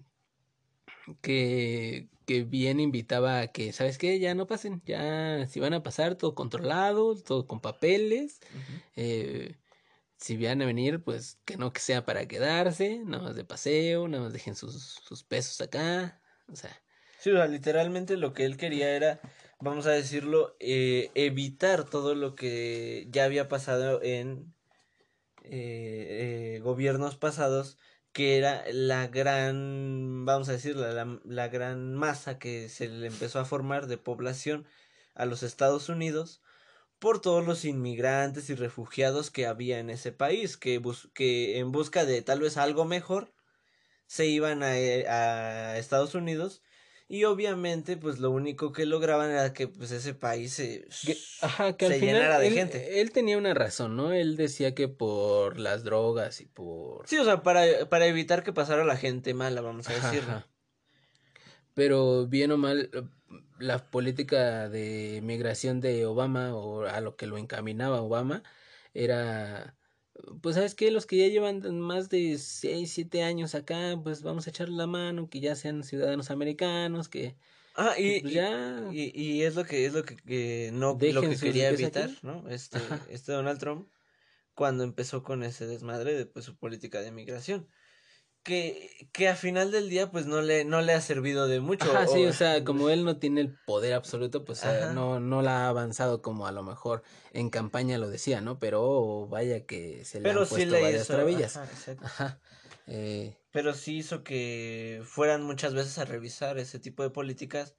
que, 1.20 2.08
que 2.26 2.44
bien 2.44 2.78
invitaba 2.78 3.40
a 3.40 3.46
que, 3.48 3.72
¿sabes 3.72 3.98
qué? 3.98 4.20
Ya 4.20 4.34
no 4.34 4.46
pasen, 4.46 4.82
ya 4.84 5.46
si 5.48 5.58
van 5.58 5.74
a 5.74 5.82
pasar 5.82 6.14
todo 6.14 6.34
controlado, 6.34 7.16
todo 7.16 7.46
con 7.46 7.60
papeles, 7.60 8.40
eh, 8.94 9.56
si 10.20 10.36
vienen 10.36 10.62
a 10.62 10.66
venir, 10.66 11.02
pues 11.02 11.40
que 11.44 11.56
no 11.56 11.72
que 11.72 11.80
sea 11.80 12.04
para 12.04 12.28
quedarse, 12.28 13.00
nada 13.04 13.24
más 13.24 13.36
de 13.36 13.44
paseo, 13.44 14.06
nada 14.08 14.24
más 14.24 14.32
dejen 14.32 14.54
sus, 14.56 14.74
sus 15.02 15.24
pesos 15.24 15.60
acá, 15.60 16.22
o 16.48 16.56
sea. 16.56 16.84
Sí, 17.18 17.30
o 17.30 17.36
sea, 17.36 17.46
literalmente 17.46 18.16
lo 18.16 18.32
que 18.32 18.44
él 18.44 18.56
quería 18.56 18.94
era, 18.96 19.20
vamos 19.60 19.86
a 19.86 19.90
decirlo, 19.92 20.56
eh, 20.60 21.10
evitar 21.14 21.84
todo 21.88 22.14
lo 22.14 22.34
que 22.34 23.06
ya 23.10 23.24
había 23.24 23.48
pasado 23.48 24.02
en 24.02 24.54
eh, 25.44 26.56
eh, 26.56 26.60
gobiernos 26.60 27.16
pasados, 27.16 27.78
que 28.12 28.38
era 28.38 28.64
la 28.72 29.08
gran, 29.08 30.24
vamos 30.26 30.48
a 30.48 30.52
decirlo, 30.52 30.92
la, 30.92 31.20
la 31.24 31.48
gran 31.48 31.94
masa 31.94 32.38
que 32.38 32.68
se 32.68 32.88
le 32.88 33.06
empezó 33.06 33.38
a 33.40 33.44
formar 33.44 33.86
de 33.86 33.98
población 33.98 34.66
a 35.14 35.26
los 35.26 35.42
Estados 35.42 35.88
Unidos 35.88 36.42
por 37.00 37.20
todos 37.20 37.44
los 37.44 37.64
inmigrantes 37.64 38.50
y 38.50 38.54
refugiados 38.54 39.30
que 39.30 39.46
había 39.46 39.80
en 39.80 39.90
ese 39.90 40.12
país, 40.12 40.56
que, 40.56 40.80
que 41.14 41.58
en 41.58 41.72
busca 41.72 42.04
de 42.04 42.22
tal 42.22 42.40
vez 42.40 42.56
algo 42.58 42.84
mejor 42.84 43.32
se 44.06 44.26
iban 44.26 44.62
a, 44.62 44.78
eh, 44.78 45.08
a, 45.08 45.78
Estados 45.78 46.14
Unidos 46.14 46.62
y 47.08 47.24
obviamente 47.24 47.96
pues 47.96 48.18
lo 48.18 48.30
único 48.30 48.70
que 48.72 48.84
lograban 48.84 49.30
era 49.30 49.52
que 49.54 49.66
pues 49.66 49.90
ese 49.92 50.14
país 50.14 50.52
se, 50.52 50.86
Ajá, 51.40 51.74
que 51.76 51.86
al 51.86 51.94
final 51.94 52.16
llenara 52.16 52.38
de 52.38 52.48
él, 52.48 52.54
gente. 52.54 53.00
Él 53.00 53.12
tenía 53.12 53.38
una 53.38 53.54
razón, 53.54 53.96
¿no? 53.96 54.12
Él 54.12 54.36
decía 54.36 54.74
que 54.74 54.86
por 54.88 55.58
las 55.58 55.82
drogas 55.82 56.40
y 56.42 56.46
por... 56.46 57.08
Sí, 57.08 57.16
o 57.16 57.24
sea, 57.24 57.42
para, 57.42 57.88
para 57.88 58.06
evitar 58.06 58.42
que 58.42 58.52
pasara 58.52 58.84
la 58.84 58.96
gente 58.96 59.32
mala, 59.32 59.62
vamos 59.62 59.88
a 59.88 59.94
decirlo. 59.94 60.44
Pero 61.72 62.26
bien 62.26 62.50
o 62.52 62.58
mal, 62.58 62.90
la 63.60 63.90
política 63.90 64.68
de 64.68 65.20
migración 65.22 65.80
de 65.80 66.06
Obama 66.06 66.54
o 66.54 66.84
a 66.84 67.00
lo 67.00 67.16
que 67.16 67.26
lo 67.26 67.38
encaminaba 67.38 68.02
Obama 68.02 68.42
era 68.94 69.76
pues 70.42 70.56
sabes 70.56 70.74
que 70.74 70.90
los 70.90 71.06
que 71.06 71.16
ya 71.16 71.28
llevan 71.28 71.80
más 71.80 72.10
de 72.10 72.36
6, 72.38 72.92
7 72.92 73.22
años 73.22 73.54
acá, 73.54 73.98
pues 74.02 74.22
vamos 74.22 74.46
a 74.46 74.50
echarle 74.50 74.76
la 74.76 74.86
mano, 74.86 75.30
que 75.30 75.40
ya 75.40 75.54
sean 75.54 75.82
ciudadanos 75.82 76.30
americanos, 76.30 77.08
que 77.08 77.36
Ah, 77.74 77.94
y, 77.96 78.20
pues 78.20 78.34
ya... 78.34 78.88
y, 78.90 79.10
y, 79.14 79.42
es 79.42 79.54
lo 79.54 79.64
que 79.64 79.86
es 79.86 79.94
lo 79.94 80.02
que, 80.04 80.70
no 80.72 80.98
lo 81.00 81.20
que 81.22 81.36
quería 81.36 81.70
evitar, 81.70 82.10
¿no? 82.22 82.48
Este, 82.48 82.78
este 83.08 83.32
Donald 83.32 83.58
Trump 83.58 83.88
cuando 84.54 84.84
empezó 84.84 85.22
con 85.22 85.42
ese 85.42 85.66
desmadre 85.66 86.12
de 86.14 86.26
pues, 86.26 86.44
su 86.44 86.56
política 86.56 87.00
de 87.00 87.12
migración 87.12 87.68
que, 88.42 89.08
que 89.12 89.28
a 89.28 89.36
final 89.36 89.70
del 89.70 89.88
día 89.88 90.10
pues 90.10 90.26
no 90.26 90.40
le, 90.42 90.64
no 90.64 90.80
le 90.80 90.92
ha 90.92 91.00
servido 91.00 91.48
de 91.48 91.60
mucho. 91.60 91.90
Ajá, 91.90 92.06
sí, 92.06 92.24
o 92.24 92.32
sea, 92.32 92.64
como 92.64 92.90
él 92.90 93.04
no 93.04 93.18
tiene 93.18 93.40
el 93.40 93.54
poder 93.66 93.94
absoluto, 93.94 94.44
pues 94.44 94.62
no, 94.94 95.20
no 95.20 95.42
la 95.42 95.66
ha 95.66 95.68
avanzado 95.68 96.22
como 96.22 96.46
a 96.46 96.52
lo 96.52 96.62
mejor 96.62 97.02
en 97.32 97.50
campaña 97.50 97.98
lo 97.98 98.08
decía, 98.08 98.40
¿no? 98.40 98.58
Pero 98.58 99.26
vaya 99.28 99.66
que 99.66 100.04
se 100.04 100.20
le 100.20 100.28
Pero 100.28 100.42
han 100.42 100.48
puesto 100.48 100.76
sí 100.76 100.82
varias 100.82 101.06
travillas. 101.06 101.56
Ajá, 101.56 102.40
eh... 102.86 103.36
Pero 103.52 103.74
sí 103.74 103.98
hizo 103.98 104.22
que 104.22 105.02
fueran 105.04 105.42
muchas 105.42 105.74
veces 105.74 105.98
a 105.98 106.04
revisar 106.04 106.58
ese 106.58 106.78
tipo 106.78 107.02
de 107.02 107.10
políticas 107.10 107.74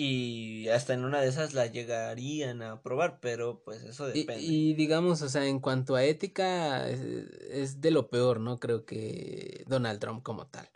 y 0.00 0.68
hasta 0.68 0.94
en 0.94 1.04
una 1.04 1.20
de 1.20 1.26
esas 1.26 1.54
la 1.54 1.66
llegarían 1.66 2.62
a 2.62 2.74
aprobar, 2.74 3.18
pero 3.20 3.64
pues 3.64 3.82
eso 3.82 4.06
depende. 4.06 4.44
Y, 4.44 4.74
digamos, 4.74 5.22
o 5.22 5.28
sea, 5.28 5.44
en 5.44 5.58
cuanto 5.58 5.96
a 5.96 6.04
ética, 6.04 6.88
es, 6.88 7.80
de 7.80 7.90
lo 7.90 8.08
peor, 8.08 8.38
¿no? 8.38 8.60
Creo 8.60 8.84
que 8.84 9.64
Donald 9.66 9.98
Trump 9.98 10.22
como 10.22 10.46
tal. 10.46 10.68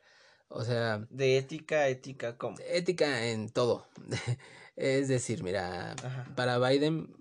O 0.49 0.65
sea... 0.65 1.07
De 1.09 1.39
ética, 1.39 1.87
ética, 1.87 2.37
¿cómo? 2.37 2.57
Ética 2.69 3.29
en 3.29 3.49
todo. 3.49 3.87
es 4.77 5.07
decir, 5.07 5.45
mira, 5.45 5.95
para 6.35 6.59
Biden 6.59 7.15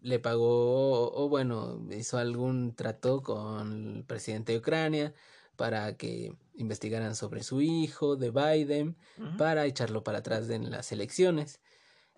le 0.00 0.20
pagó, 0.20 1.12
o 1.12 1.28
bueno, 1.28 1.78
hizo 1.90 2.16
algún 2.16 2.74
trato 2.74 3.22
con 3.22 3.96
el 3.96 4.04
presidente 4.04 4.52
de 4.52 4.58
Ucrania 4.60 5.12
para 5.56 5.98
que 5.98 6.32
investigaran 6.54 7.14
sobre 7.16 7.42
su 7.42 7.60
hijo 7.60 8.16
de 8.16 8.30
Biden 8.30 8.96
para 9.38 9.66
echarlo 9.66 10.04
para 10.04 10.18
atrás 10.18 10.48
en 10.50 10.70
las 10.70 10.92
elecciones. 10.92 11.60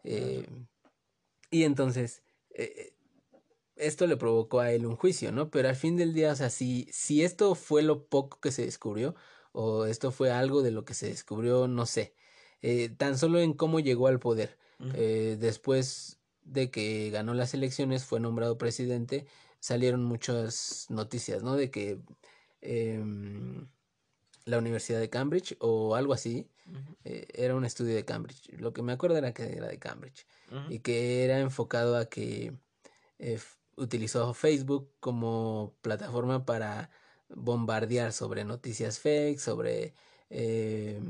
Eh, 0.04 0.46
y 1.50 1.64
entonces, 1.64 2.22
eh, 2.50 2.94
esto 3.76 4.06
le 4.06 4.16
provocó 4.16 4.60
a 4.60 4.72
él 4.72 4.86
un 4.86 4.96
juicio, 4.96 5.32
¿no? 5.32 5.50
Pero 5.50 5.68
al 5.68 5.76
fin 5.76 5.96
del 5.96 6.14
día, 6.14 6.32
o 6.32 6.36
sea, 6.36 6.50
si, 6.50 6.88
si 6.92 7.24
esto 7.24 7.54
fue 7.54 7.82
lo 7.82 8.06
poco 8.06 8.40
que 8.40 8.52
se 8.52 8.64
descubrió, 8.64 9.14
o 9.52 9.86
esto 9.86 10.12
fue 10.12 10.30
algo 10.30 10.62
de 10.62 10.70
lo 10.70 10.84
que 10.84 10.94
se 10.94 11.08
descubrió, 11.08 11.66
no 11.66 11.86
sé, 11.86 12.14
eh, 12.62 12.90
tan 12.90 13.18
solo 13.18 13.40
en 13.40 13.54
cómo 13.54 13.80
llegó 13.80 14.06
al 14.08 14.20
poder. 14.20 14.58
después 14.78 16.18
de 16.42 16.70
que 16.70 17.10
ganó 17.10 17.34
las 17.34 17.54
elecciones, 17.54 18.04
fue 18.04 18.20
nombrado 18.20 18.58
presidente, 18.58 19.26
salieron 19.60 20.04
muchas 20.04 20.86
noticias, 20.90 21.42
¿no? 21.42 21.56
De 21.56 21.70
que 21.70 21.98
em, 22.60 23.68
la 24.46 24.58
Universidad 24.58 25.00
de 25.00 25.10
Cambridge 25.10 25.56
o 25.60 25.94
algo 25.94 26.14
así. 26.14 26.48
Eh, 27.04 27.26
era 27.34 27.54
un 27.54 27.64
estudio 27.64 27.94
de 27.94 28.04
Cambridge. 28.04 28.48
Lo 28.58 28.72
que 28.72 28.82
me 28.82 28.92
acuerdo 28.92 29.18
era 29.18 29.32
que 29.34 29.56
era 29.56 29.68
de 29.68 29.78
Cambridge 29.78 30.26
y 30.70 30.78
que 30.78 31.24
era 31.24 31.38
enfocado 31.40 31.96
a 31.96 32.06
que 32.06 32.52
eh, 33.18 33.38
utilizó 33.76 34.32
Facebook 34.34 34.90
como 35.00 35.74
plataforma 35.82 36.44
para 36.46 36.90
bombardear 37.28 38.12
sobre 38.12 38.44
noticias 38.44 38.98
fake, 38.98 39.38
sobre... 39.38 39.94
Eh, 40.30 41.00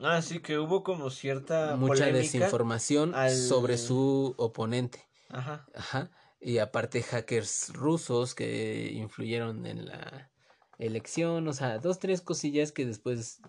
ah, 0.00 0.20
sí, 0.20 0.40
que 0.40 0.58
hubo 0.58 0.82
como 0.82 1.10
cierta... 1.10 1.76
Mucha 1.76 2.06
desinformación 2.06 3.14
sobre 3.30 3.78
su 3.78 4.34
oponente. 4.38 5.06
Ajá. 5.28 5.66
Ajá. 5.74 6.10
Y 6.40 6.58
aparte 6.58 7.02
hackers 7.02 7.72
rusos 7.72 8.34
que 8.34 8.90
influyeron 8.92 9.66
en 9.66 9.86
la 9.86 10.30
elección, 10.78 11.48
o 11.48 11.52
sea, 11.52 11.78
dos, 11.78 11.98
tres 11.98 12.20
cosillas 12.20 12.72
que 12.72 12.86
después 12.86 13.40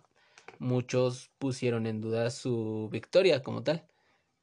muchos 0.60 1.30
pusieron 1.38 1.86
en 1.88 2.02
duda 2.02 2.30
su 2.30 2.90
victoria 2.92 3.44
como 3.44 3.64
tal 3.64 3.86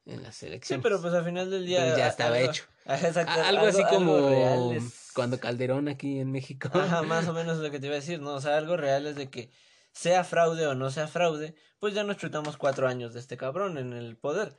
en 0.06 0.22
las 0.22 0.42
elecciones. 0.42 0.82
Sí, 0.82 0.82
pero 0.82 1.00
pues 1.00 1.14
al 1.14 1.24
final 1.24 1.50
del 1.50 1.66
día 1.66 1.96
ya 1.96 2.08
estaba 2.08 2.38
hecho. 2.38 2.64
algo, 2.86 3.66
así 3.66 3.82
como 3.84 4.74
cuando 5.14 5.40
Calderón 5.40 5.88
aquí 5.88 6.18
en 6.18 6.30
México. 6.30 6.70
Ajá, 6.74 7.02
más 7.02 7.26
o 7.28 7.32
menos 7.32 7.58
lo 7.58 7.70
que 7.70 7.80
te 7.80 7.86
iba 7.86 7.94
a 7.94 8.00
decir, 8.00 8.20
¿no? 8.20 8.34
O 8.34 8.40
sea, 8.40 8.58
algo 8.58 8.76
real 8.76 9.06
es 9.06 9.16
de 9.16 9.30
que 9.30 9.50
sea 9.92 10.24
fraude 10.24 10.66
o 10.66 10.74
no 10.74 10.90
sea 10.90 11.06
fraude, 11.06 11.54
pues 11.78 11.94
ya 11.94 12.04
nos 12.04 12.16
chutamos 12.16 12.56
cuatro 12.56 12.88
años 12.88 13.14
de 13.14 13.20
este 13.20 13.36
cabrón 13.36 13.78
en 13.78 13.92
el 13.92 14.16
poder. 14.16 14.56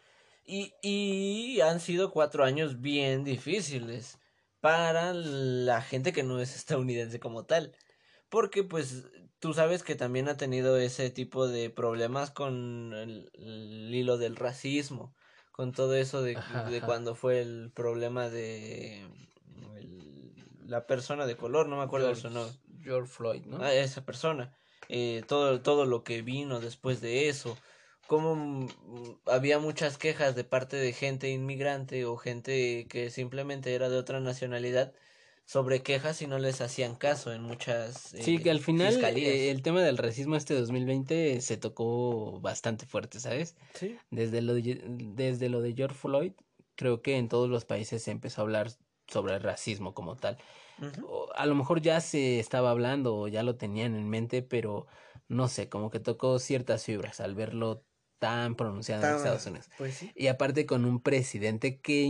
Y, 0.47 0.73
y 0.81 1.61
han 1.61 1.79
sido 1.79 2.11
cuatro 2.11 2.43
años 2.43 2.79
bien 2.79 3.23
difíciles 3.23 4.19
para 4.61 5.13
la 5.13 5.81
gente 5.81 6.13
que 6.13 6.23
no 6.23 6.39
es 6.39 6.55
estadounidense 6.55 7.19
como 7.19 7.45
tal 7.45 7.75
porque 8.35 8.65
pues 8.65 9.05
tú 9.39 9.53
sabes 9.53 9.81
que 9.81 9.95
también 9.95 10.27
ha 10.27 10.35
tenido 10.35 10.75
ese 10.75 11.09
tipo 11.09 11.47
de 11.47 11.69
problemas 11.69 12.31
con 12.31 12.91
el, 12.93 13.31
hilo 13.93 14.17
del 14.17 14.35
racismo, 14.35 15.15
con 15.53 15.71
todo 15.71 15.95
eso 15.95 16.21
de, 16.21 16.37
de 16.69 16.81
cuando 16.81 17.15
fue 17.15 17.39
el 17.39 17.71
problema 17.73 18.27
de 18.27 19.07
la 20.65 20.85
persona 20.85 21.25
de 21.25 21.37
color, 21.37 21.69
no 21.69 21.77
me 21.77 21.83
acuerdo 21.83 22.09
de 22.09 22.17
su 22.17 22.29
nombre. 22.29 22.53
George 22.83 23.09
Floyd, 23.09 23.45
¿no? 23.45 23.63
Ah, 23.63 23.73
esa 23.73 24.03
persona. 24.03 24.53
Eh, 24.89 25.23
todo, 25.29 25.61
todo 25.61 25.85
lo 25.85 26.03
que 26.03 26.21
vino 26.21 26.59
después 26.59 26.99
de 26.99 27.29
eso. 27.29 27.57
Como 28.05 28.67
había 29.27 29.59
muchas 29.59 29.97
quejas 29.97 30.35
de 30.35 30.43
parte 30.43 30.75
de 30.75 30.91
gente 30.91 31.29
inmigrante 31.29 32.03
o 32.03 32.17
gente 32.17 32.85
que 32.89 33.09
simplemente 33.11 33.75
era 33.75 33.87
de 33.87 33.95
otra 33.95 34.19
nacionalidad 34.19 34.91
sobre 35.45 35.83
quejas 35.83 36.21
y 36.21 36.27
no 36.27 36.39
les 36.39 36.59
hacían 36.61 36.95
caso 36.95 37.31
en 37.31 37.43
muchas 37.43 38.15
Sí, 38.19 38.39
que 38.39 38.49
al 38.49 38.57
eh, 38.57 38.61
final 38.61 39.03
eh, 39.03 39.51
el 39.51 39.61
tema 39.61 39.81
del 39.81 39.97
racismo 39.97 40.35
este 40.35 40.55
2020 40.55 41.39
se 41.39 41.57
tocó 41.57 42.39
bastante 42.41 42.85
fuerte, 42.87 43.19
¿sabes? 43.19 43.55
Sí. 43.75 43.97
Desde 44.09 44.41
lo 44.41 44.55
de, 44.55 44.81
desde 44.87 45.49
lo 45.49 45.61
de 45.61 45.73
George 45.73 45.95
Floyd, 45.95 46.31
creo 46.75 47.01
que 47.01 47.17
en 47.17 47.29
todos 47.29 47.49
los 47.49 47.63
países 47.63 48.03
se 48.03 48.11
empezó 48.11 48.41
a 48.41 48.43
hablar 48.43 48.71
sobre 49.07 49.35
el 49.35 49.43
racismo 49.43 49.93
como 49.93 50.17
tal. 50.17 50.37
a 51.35 51.45
lo 51.45 51.55
mejor 51.55 51.79
ya 51.79 52.01
se 52.01 52.39
estaba 52.39 52.71
hablando 52.71 53.15
o 53.15 53.27
ya 53.27 53.43
lo 53.43 53.55
tenían 53.55 53.95
en 53.95 54.09
mente, 54.09 54.41
pero 54.41 54.87
no 55.27 55.47
sé, 55.47 55.69
como 55.69 55.91
que 55.91 55.99
tocó 55.99 56.39
ciertas 56.39 56.83
fibras 56.85 57.19
al 57.19 57.35
verlo 57.35 57.85
tan 58.17 58.55
pronunciado 58.55 59.05
en 59.05 59.15
Estados 59.15 59.45
Unidos. 59.45 59.69
Pues 59.77 59.93
sí. 59.93 60.11
Y 60.15 60.27
aparte 60.27 60.65
con 60.65 60.85
un 60.85 61.01
presidente 61.01 61.79
que 61.79 62.09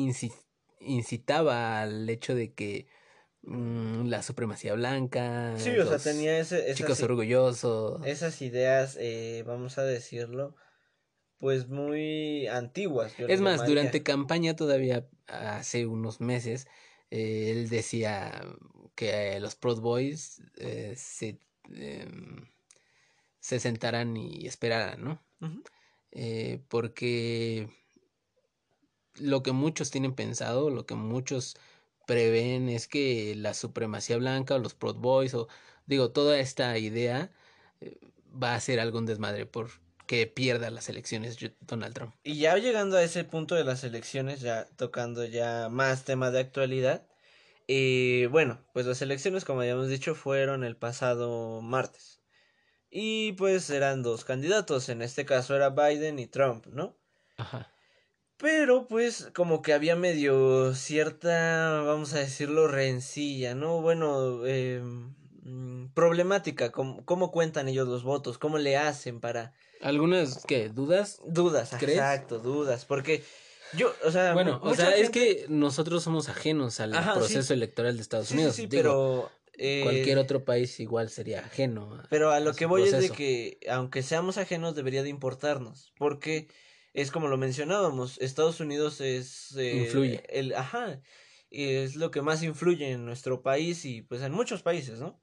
incitaba 0.80 1.82
al 1.82 2.10
hecho 2.10 2.34
de 2.34 2.54
que 2.54 2.88
Mm, 3.48 4.08
la 4.08 4.24
supremacía 4.24 4.74
blanca. 4.74 5.54
Sí, 5.58 5.70
o 5.78 5.86
sea, 5.86 6.00
tenía 6.00 6.40
ese, 6.40 6.66
esas, 6.66 6.78
chicos 6.78 7.02
orgullosos. 7.04 8.04
Esas 8.06 8.42
ideas, 8.42 8.98
eh, 9.00 9.44
vamos 9.46 9.78
a 9.78 9.84
decirlo, 9.84 10.56
pues 11.38 11.68
muy 11.68 12.48
antiguas. 12.48 13.14
es 13.20 13.42
más, 13.42 13.66
durante 13.68 14.02
campaña 14.02 14.56
todavía 14.56 15.08
hace 15.28 15.86
unos 15.86 16.22
meses, 16.22 16.68
eh, 17.12 17.52
él 17.52 17.70
decía 17.70 18.42
que 18.96 19.40
los 19.40 19.56
Proud 19.56 19.80
Boys 19.80 20.42
eh, 20.58 20.96
se, 20.98 21.38
em, 21.70 22.48
se 23.40 23.60
sentaran 23.60 24.18
y 24.18 24.48
esperaran, 24.48 25.04
¿no? 25.04 25.22
porque 26.70 27.68
lo 29.16 29.44
que 29.44 29.52
muchos 29.52 29.92
tienen 29.92 30.16
pensado, 30.16 30.70
lo 30.70 30.86
que 30.86 30.96
muchos 30.96 31.58
prevén 32.06 32.70
es 32.70 32.88
que 32.88 33.34
la 33.36 33.54
supremacía 33.54 34.18
blanca 34.18 34.56
o 34.56 34.60
los 34.60 34.74
Proud 34.74 34.96
Boys 34.96 35.34
o 35.34 35.48
digo 35.86 36.12
toda 36.12 36.40
esta 36.40 36.78
idea 36.78 37.32
eh, 37.82 37.98
va 38.32 38.56
a 38.56 38.60
ser 38.60 38.80
algún 38.80 39.06
desmadre 39.06 39.46
por 39.46 39.70
que 40.08 40.28
pierda 40.28 40.70
las 40.70 40.90
elecciones 40.90 41.38
Donald 41.62 41.94
Trump. 41.94 42.14
Y 42.24 42.38
ya 42.38 42.56
llegando 42.58 42.98
a 42.98 43.04
ese 43.04 43.24
punto 43.24 43.56
de 43.56 43.64
las 43.64 43.84
elecciones, 43.84 44.42
ya 44.42 44.68
tocando 44.76 45.26
ya 45.26 45.70
más 45.70 46.06
temas 46.06 46.32
de 46.32 46.40
actualidad, 46.40 47.04
eh, 47.68 48.28
bueno, 48.32 48.60
pues 48.74 48.86
las 48.86 49.02
elecciones, 49.02 49.46
como 49.46 49.62
habíamos 49.62 49.90
dicho, 49.90 50.16
fueron 50.16 50.64
el 50.64 50.76
pasado 50.78 51.62
martes. 51.62 52.22
Y 52.90 53.34
pues 53.34 53.70
eran 53.70 54.04
dos 54.04 54.24
candidatos, 54.26 54.90
en 54.90 55.02
este 55.02 55.26
caso 55.26 55.56
era 55.56 55.70
Biden 55.70 56.20
y 56.20 56.28
Trump, 56.28 56.68
¿no? 56.68 56.96
Ajá. 57.38 57.75
Pero 58.38 58.86
pues 58.88 59.30
como 59.34 59.62
que 59.62 59.74
había 59.74 59.96
medio 59.96 60.74
cierta, 60.76 61.82
vamos 61.86 62.14
a 62.14 62.20
decirlo, 62.20 62.68
rencilla, 62.68 63.56
¿no? 63.56 63.82
Bueno, 63.82 64.46
eh, 64.46 64.82
mm, 65.44 65.88
problemática, 65.94 66.72
cómo, 66.72 67.06
cómo 67.06 67.32
cuentan 67.32 67.70
ellos 67.70 67.88
los 67.88 68.04
votos, 68.04 68.38
cómo 68.38 68.58
le 68.58 68.76
hacen 68.78 69.22
para... 69.22 69.54
¿Algunas, 69.82 70.44
qué, 70.46 70.70
dudas? 70.70 71.22
Dudas, 71.26 71.74
¿Crees? 71.80 71.98
exacto, 71.98 72.40
dudas, 72.40 72.86
porque 72.86 73.24
yo, 73.74 73.94
o 74.04 74.12
sea... 74.12 74.34
Bueno, 74.34 74.60
o 74.64 74.74
sea, 74.74 74.96
es 74.96 75.10
que 75.10 75.46
nosotros 75.48 76.04
somos 76.04 76.28
ajenos 76.28 76.80
al 76.80 76.94
Ajá, 76.94 77.14
sí. 77.14 77.20
proceso 77.20 77.54
electoral 77.54 77.96
de 77.96 78.02
Estados 78.02 78.28
Sí, 78.28 78.34
Unidos. 78.36 78.56
sí, 78.56 78.68
Digo, 78.68 78.82
pero... 78.82 79.32
eh, 79.58 79.82
cualquier 79.84 80.18
otro 80.18 80.44
país 80.44 80.78
igual 80.82 81.10
sería 81.10 81.40
ajeno. 81.40 81.96
a- 81.96 82.08
Pero 82.10 82.32
a 82.32 82.40
lo 82.42 82.54
que 82.54 82.66
voy 82.66 82.84
es 82.84 82.92
de 82.92 83.10
que, 83.12 83.60
aunque 83.70 84.04
seamos 84.04 84.38
ajenos, 84.38 84.76
debería 84.76 85.04
de 85.04 85.10
importarnos, 85.10 85.94
porque 85.98 86.48
es 86.96 87.12
como 87.12 87.28
lo 87.28 87.38
mencionábamos, 87.38 88.18
Estados 88.20 88.60
Unidos 88.60 89.02
es... 89.02 89.54
eh, 89.58 89.76
Influye. 89.76 90.24
El, 90.30 90.56
ajá, 90.56 91.02
es 91.52 91.96
lo 91.96 92.10
que 92.10 92.22
más 92.22 92.42
influye 92.42 92.92
en 92.92 93.06
nuestro 93.06 93.42
país 93.42 93.86
y 93.86 94.02
pues 94.02 94.22
en 94.22 94.32
muchos 94.32 94.64
países, 94.64 95.00
¿no? 95.00 95.22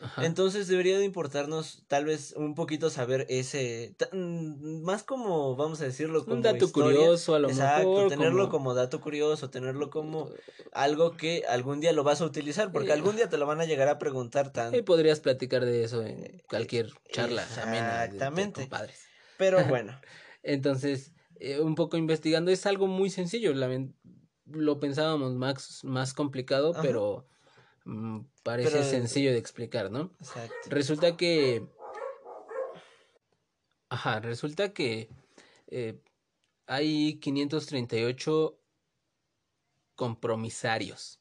Ajá. 0.00 0.24
Entonces 0.24 0.68
debería 0.68 0.96
de 0.98 1.04
importarnos 1.04 1.84
tal 1.88 2.04
vez 2.04 2.32
un 2.36 2.54
poquito 2.54 2.88
saber 2.88 3.26
ese, 3.28 3.96
más 4.12 5.02
como, 5.02 5.56
vamos 5.56 5.80
a 5.80 5.84
decirlo, 5.86 6.24
como 6.24 6.36
un 6.36 6.42
dato 6.42 6.66
historia. 6.66 6.98
curioso 6.98 7.34
a 7.34 7.38
lo 7.40 7.48
Exacto, 7.48 7.88
mejor. 7.90 8.08
tenerlo 8.08 8.44
como- 8.48 8.50
como 8.50 8.74
dato 8.74 9.00
curioso, 9.00 9.50
tenerlo 9.50 9.90
como 9.90 10.30
algo 10.72 11.16
que 11.16 11.42
algún 11.48 11.80
día 11.80 11.92
lo 11.92 12.04
vas 12.04 12.20
a 12.20 12.26
utilizar, 12.26 12.70
porque 12.70 12.90
Eh, 12.90 12.94
algún 12.94 13.16
día 13.16 13.28
te 13.28 13.38
lo 13.38 13.46
van 13.46 13.60
a 13.60 13.64
llegar 13.64 13.88
a 13.88 13.98
preguntar 13.98 14.52
tan... 14.52 14.72
Y 14.74 14.82
podrías 14.82 15.18
platicar 15.20 15.64
de 15.64 15.82
eso 15.82 16.04
en 16.04 16.42
cualquier 16.48 16.90
charla 17.10 17.42
amena 17.62 17.98
de- 18.02 18.06
de 18.06 18.12
Exactamente. 18.12 18.60
compadres. 18.62 19.00
Pero 19.36 19.58
bueno, 19.82 20.00
Entonces, 20.42 21.12
eh, 21.40 21.60
un 21.60 21.74
poco 21.74 21.96
investigando, 21.96 22.50
es 22.50 22.66
algo 22.66 22.86
muy 22.86 23.10
sencillo. 23.10 23.52
lo 24.46 24.80
pensábamos 24.80 25.34
más, 25.34 25.84
más 25.84 26.14
complicado, 26.14 26.72
Ajá. 26.72 26.80
pero 26.82 27.26
mm, 27.84 28.20
parece 28.42 28.70
Pero- 28.72 28.84
sencillo 28.84 29.30
de 29.32 29.38
explicar, 29.38 29.90
¿no? 29.90 30.12
exacto. 30.20 30.54
Resulta 30.70 31.16
que. 31.16 31.66
Ajá, 33.90 34.20
resulta 34.20 34.72
que 34.74 35.08
eh, 35.68 36.00
hay 36.66 37.18
538 37.20 38.58
compromisarios, 39.94 41.20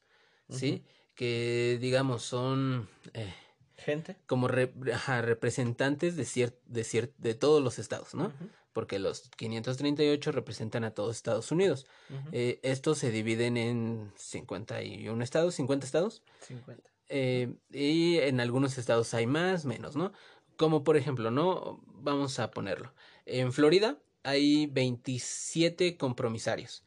¿sí? 0.49 0.83
Que 1.15 1.77
digamos 1.81 2.23
son 2.23 2.87
eh, 3.13 3.33
Gente. 3.77 4.17
como 4.27 4.47
re- 4.47 4.73
ajá, 4.93 5.21
representantes 5.21 6.15
de, 6.15 6.23
cier- 6.23 6.57
de, 6.65 6.81
cier- 6.83 7.13
de 7.17 7.33
todos 7.35 7.63
los 7.63 7.79
estados, 7.79 8.13
¿no? 8.13 8.31
Porque 8.77 8.99
los 8.99 9.21
538 9.37 10.31
representan 10.31 10.83
a 10.83 10.91
todos 10.91 11.15
Estados 11.15 11.51
Unidos. 11.51 11.87
Eh, 12.31 12.59
estos 12.61 12.99
se 12.99 13.09
dividen 13.09 13.57
en 13.57 14.11
51 14.15 15.23
estados, 15.23 15.55
50 15.55 15.83
estados. 15.83 16.21
50. 16.41 16.87
Eh, 17.09 17.55
y 17.71 18.19
en 18.19 18.39
algunos 18.39 18.77
estados 18.77 19.15
hay 19.15 19.25
más, 19.25 19.65
menos, 19.65 19.95
¿no? 19.95 20.13
Como 20.57 20.83
por 20.83 20.95
ejemplo, 20.95 21.31
¿no? 21.31 21.81
Vamos 21.87 22.37
a 22.37 22.51
ponerlo. 22.51 22.93
En 23.25 23.51
Florida 23.51 23.97
hay 24.21 24.67
27 24.67 25.97
compromisarios. 25.97 26.83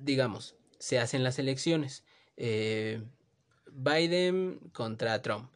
Digamos, 0.00 0.56
se 0.80 0.98
hacen 0.98 1.22
las 1.22 1.38
elecciones. 1.38 2.02
Eh, 2.36 3.04
Biden 3.70 4.58
contra 4.72 5.22
Trump. 5.22 5.48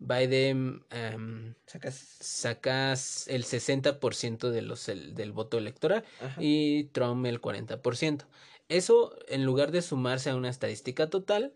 Biden 0.00 0.82
em, 0.90 1.54
Sacas. 1.66 1.94
sacas 2.20 3.28
el 3.28 3.44
60% 3.44 4.50
de 4.50 4.62
los, 4.62 4.88
el- 4.88 5.14
del 5.14 5.30
voto 5.32 5.58
electoral 5.58 6.04
Ajá. 6.20 6.36
y 6.42 6.84
Trump 6.84 7.24
el 7.26 7.40
40%. 7.40 8.24
Eso, 8.68 9.14
en 9.28 9.44
lugar 9.44 9.70
de 9.72 9.82
sumarse 9.82 10.30
a 10.30 10.36
una 10.36 10.48
estadística 10.48 11.08
total, 11.10 11.52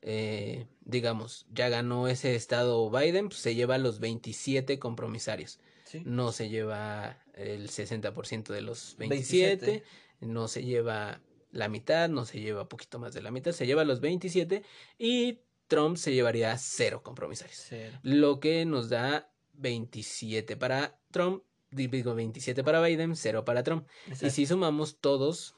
eh, 0.00 0.66
digamos, 0.84 1.46
ya 1.52 1.68
ganó 1.68 2.08
ese 2.08 2.34
estado 2.34 2.90
Biden, 2.90 3.28
pues 3.28 3.40
se 3.40 3.54
lleva 3.54 3.78
los 3.78 4.00
27 4.00 4.78
compromisarios. 4.78 5.58
Sí. 5.84 6.02
No 6.04 6.32
se 6.32 6.48
lleva 6.48 7.18
el 7.34 7.68
60% 7.68 8.52
de 8.52 8.62
los 8.62 8.96
27, 8.98 9.66
27. 9.66 9.84
no 10.20 10.48
se 10.48 10.64
lleva 10.64 11.20
la 11.50 11.68
mitad, 11.68 12.08
no 12.08 12.24
se 12.24 12.40
lleva 12.40 12.68
poquito 12.68 12.98
más 12.98 13.12
de 13.12 13.22
la 13.22 13.30
mitad, 13.30 13.52
se 13.52 13.66
lleva 13.66 13.84
los 13.84 14.00
27 14.00 14.62
y 14.98 15.40
Trump 15.72 15.96
se 15.96 16.12
llevaría 16.12 16.54
cero 16.58 17.02
compromisarios. 17.02 17.64
Cero. 17.66 17.98
Lo 18.02 18.40
que 18.40 18.66
nos 18.66 18.90
da 18.90 19.32
27 19.54 20.56
para 20.58 20.98
Trump, 21.10 21.44
digo 21.70 22.14
27 22.14 22.62
para 22.62 22.82
Biden, 22.82 23.16
0 23.16 23.44
para 23.46 23.62
Trump. 23.62 23.88
Y 24.20 24.28
si 24.28 24.44
sumamos 24.44 24.98
todos, 25.00 25.56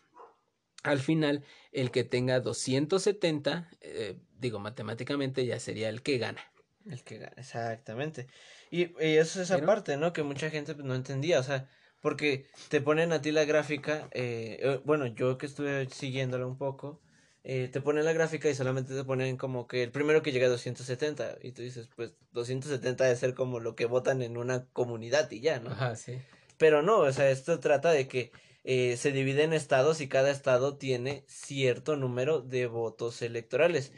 al 0.84 1.00
final, 1.00 1.42
el 1.72 1.90
que 1.90 2.04
tenga 2.04 2.38
270, 2.38 3.68
eh, 3.80 4.16
digo 4.38 4.60
matemáticamente, 4.60 5.44
ya 5.46 5.58
sería 5.58 5.88
el 5.88 6.02
que 6.02 6.18
gana. 6.18 6.40
El 6.88 7.02
que 7.02 7.18
gana, 7.18 7.34
exactamente. 7.36 8.28
Y, 8.70 8.82
y 9.04 9.16
eso 9.16 9.40
es 9.40 9.46
esa 9.46 9.56
Pero- 9.56 9.66
parte, 9.66 9.96
¿no? 9.96 10.12
Que 10.12 10.22
mucha 10.22 10.48
gente 10.50 10.74
pues, 10.74 10.86
no 10.86 10.94
entendía, 10.94 11.40
o 11.40 11.42
sea, 11.42 11.68
porque 12.00 12.46
te 12.68 12.80
ponen 12.80 13.12
a 13.12 13.20
ti 13.20 13.32
la 13.32 13.44
gráfica, 13.44 14.08
eh, 14.12 14.58
eh, 14.60 14.80
bueno, 14.84 15.06
yo 15.06 15.38
que 15.38 15.46
estuve 15.46 15.88
siguiéndola 15.88 16.46
un 16.46 16.58
poco, 16.58 17.00
eh, 17.44 17.68
te 17.72 17.80
ponen 17.80 18.04
la 18.04 18.12
gráfica 18.12 18.48
y 18.48 18.54
solamente 18.54 18.94
te 18.94 19.04
ponen 19.04 19.36
como 19.36 19.66
que 19.66 19.82
el 19.84 19.90
primero 19.92 20.22
que 20.22 20.32
llega 20.32 20.46
a 20.46 20.50
270, 20.50 21.38
y 21.42 21.52
tú 21.52 21.62
dices, 21.62 21.88
pues 21.94 22.14
270 22.32 23.04
debe 23.04 23.16
ser 23.16 23.34
como 23.34 23.60
lo 23.60 23.76
que 23.76 23.86
votan 23.86 24.22
en 24.22 24.36
una 24.36 24.66
comunidad 24.72 25.30
y 25.30 25.40
ya, 25.40 25.60
¿no? 25.60 25.70
Ajá, 25.70 25.94
sí. 25.94 26.18
Pero 26.58 26.82
no, 26.82 26.98
o 26.98 27.12
sea, 27.12 27.30
esto 27.30 27.60
trata 27.60 27.90
de 27.90 28.08
que 28.08 28.32
eh, 28.64 28.96
se 28.96 29.12
divide 29.12 29.44
en 29.44 29.52
estados 29.52 30.00
y 30.00 30.08
cada 30.08 30.30
estado 30.30 30.76
tiene 30.76 31.24
cierto 31.28 31.96
número 31.96 32.40
de 32.40 32.66
votos 32.66 33.22
electorales. 33.22 33.92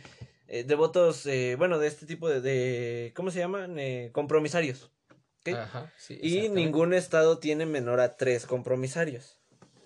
Eh, 0.48 0.64
de 0.64 0.74
votos, 0.74 1.26
eh, 1.26 1.56
bueno, 1.56 1.78
de 1.78 1.88
este 1.88 2.06
tipo 2.06 2.28
de, 2.28 2.40
de 2.40 3.12
¿cómo 3.14 3.30
se 3.30 3.40
llaman? 3.40 3.78
Eh, 3.78 4.10
compromisarios. 4.12 4.90
Ajá, 5.46 5.92
sí. 5.96 6.18
y 6.20 6.48
ningún 6.48 6.92
estado 6.92 7.38
tiene 7.38 7.66
menor 7.66 8.00
a 8.00 8.16
tres 8.16 8.46
compromisarios. 8.46 9.38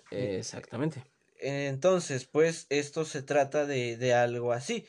Exactamente. 0.09 1.03
Entonces, 1.41 2.25
pues 2.25 2.67
esto 2.69 3.05
se 3.05 3.23
trata 3.23 3.65
de, 3.65 3.97
de 3.97 4.13
algo 4.13 4.53
así. 4.53 4.85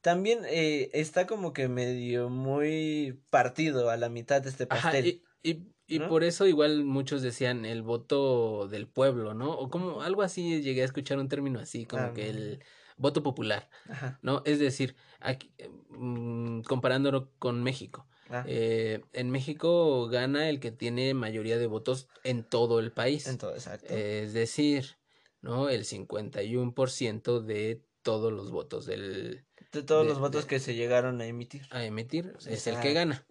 También 0.00 0.40
eh, 0.46 0.90
está 0.92 1.26
como 1.26 1.52
que 1.52 1.68
medio 1.68 2.28
muy 2.30 3.20
partido 3.30 3.90
a 3.90 3.96
la 3.96 4.08
mitad 4.08 4.40
de 4.42 4.50
este 4.50 4.66
Ajá, 4.70 4.90
pastel. 4.92 5.06
y, 5.42 5.50
y, 5.50 5.62
y 5.88 5.98
¿no? 5.98 6.08
por 6.08 6.22
eso 6.24 6.46
igual 6.46 6.84
muchos 6.84 7.22
decían 7.22 7.64
el 7.64 7.82
voto 7.82 8.68
del 8.68 8.86
pueblo, 8.88 9.34
¿no? 9.34 9.50
O 9.52 9.68
como 9.68 10.02
algo 10.02 10.22
así, 10.22 10.62
llegué 10.62 10.82
a 10.82 10.84
escuchar 10.84 11.18
un 11.18 11.28
término 11.28 11.58
así, 11.60 11.86
como 11.86 12.04
Ah, 12.04 12.12
que 12.14 12.22
no. 12.32 12.38
el 12.38 12.64
voto 12.96 13.22
popular, 13.22 13.68
Ajá. 13.88 14.18
¿no? 14.22 14.42
Es 14.44 14.58
decir, 14.58 14.96
aquí, 15.20 15.52
eh, 15.58 15.68
mm, 15.90 16.62
comparándolo 16.62 17.32
con 17.38 17.62
México. 17.62 18.06
ah, 18.30 18.44
Eh, 18.46 19.02
en 19.12 19.30
México 19.30 20.06
gana 20.08 20.48
el 20.48 20.60
que 20.60 20.70
tiene 20.70 21.14
mayoría 21.14 21.58
de 21.58 21.66
votos 21.66 22.08
en 22.24 22.44
todo 22.44 22.78
el 22.80 22.92
país. 22.92 23.26
en 23.26 23.38
todo, 23.38 23.52
exacto. 23.54 23.92
Es 23.92 24.32
decir, 24.34 24.96
¿no? 25.40 25.68
El 25.68 25.84
51% 25.84 27.40
de 27.40 27.82
todos 28.02 28.32
los 28.32 28.50
votos 28.50 28.86
del, 28.86 29.44
de 29.72 29.82
todos 29.82 30.04
de- 30.04 30.08
los 30.10 30.18
votos 30.18 30.44
de- 30.44 30.48
que 30.48 30.60
se 30.60 30.74
llegaron 30.74 31.20
a 31.20 31.26
emitir. 31.26 31.62
a 31.70 31.84
emitir 31.84 32.34
es 32.46 32.66
el 32.66 32.78
que 32.80 32.92
gana. 32.92 33.26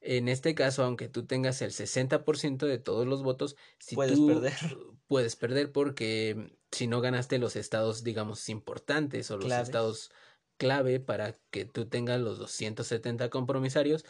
En 0.00 0.28
este 0.28 0.54
caso, 0.54 0.82
aunque 0.82 1.08
tú 1.08 1.26
tengas 1.26 1.62
el 1.62 1.70
60% 1.72 2.66
de 2.66 2.78
todos 2.78 3.06
los 3.06 3.22
votos, 3.22 3.56
si 3.78 3.94
Puedes 3.94 4.16
tú 4.16 4.26
perder. 4.26 4.52
puedes 5.06 5.36
perder 5.36 5.70
porque 5.72 6.56
si 6.72 6.86
no 6.88 7.00
ganaste 7.00 7.38
los 7.38 7.54
estados, 7.56 8.02
digamos, 8.02 8.48
importantes 8.48 9.30
o 9.30 9.36
los 9.36 9.46
Claves. 9.46 9.68
estados 9.68 10.10
clave 10.56 11.00
para 11.00 11.34
que 11.50 11.64
tú 11.64 11.86
tengas 11.86 12.20
los 12.20 12.38
270 12.38 13.30
compromisarios, 13.30 14.04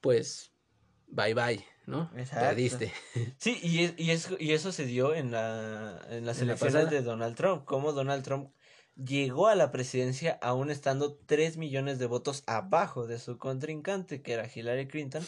pues 0.00 0.52
bye 1.08 1.34
bye, 1.34 1.64
¿no? 1.90 2.10
Exacto. 2.16 2.46
Perdiste. 2.46 2.92
Sí, 3.38 3.58
y, 3.62 3.84
es, 3.84 3.94
y, 3.98 4.10
es- 4.12 4.28
y 4.38 4.52
eso 4.52 4.72
se 4.72 4.86
dio 4.86 5.14
en, 5.14 5.30
la, 5.32 6.00
en 6.08 6.24
las 6.24 6.38
En 6.38 6.44
elecciones 6.48 6.90
de 6.90 7.02
Donald 7.02 7.36
Trump. 7.36 7.64
Como 7.64 7.92
Donald 7.92 8.22
Trump 8.24 8.52
llegó 8.96 9.48
a 9.48 9.54
la 9.54 9.70
presidencia 9.70 10.38
aún 10.42 10.70
estando 10.70 11.16
3 11.26 11.56
millones 11.56 11.98
de 11.98 12.06
votos 12.06 12.42
abajo 12.46 13.06
de 13.06 13.18
su 13.18 13.38
contrincante, 13.38 14.20
que 14.22 14.32
era 14.34 14.48
Hillary 14.52 14.88
Clinton, 14.88 15.26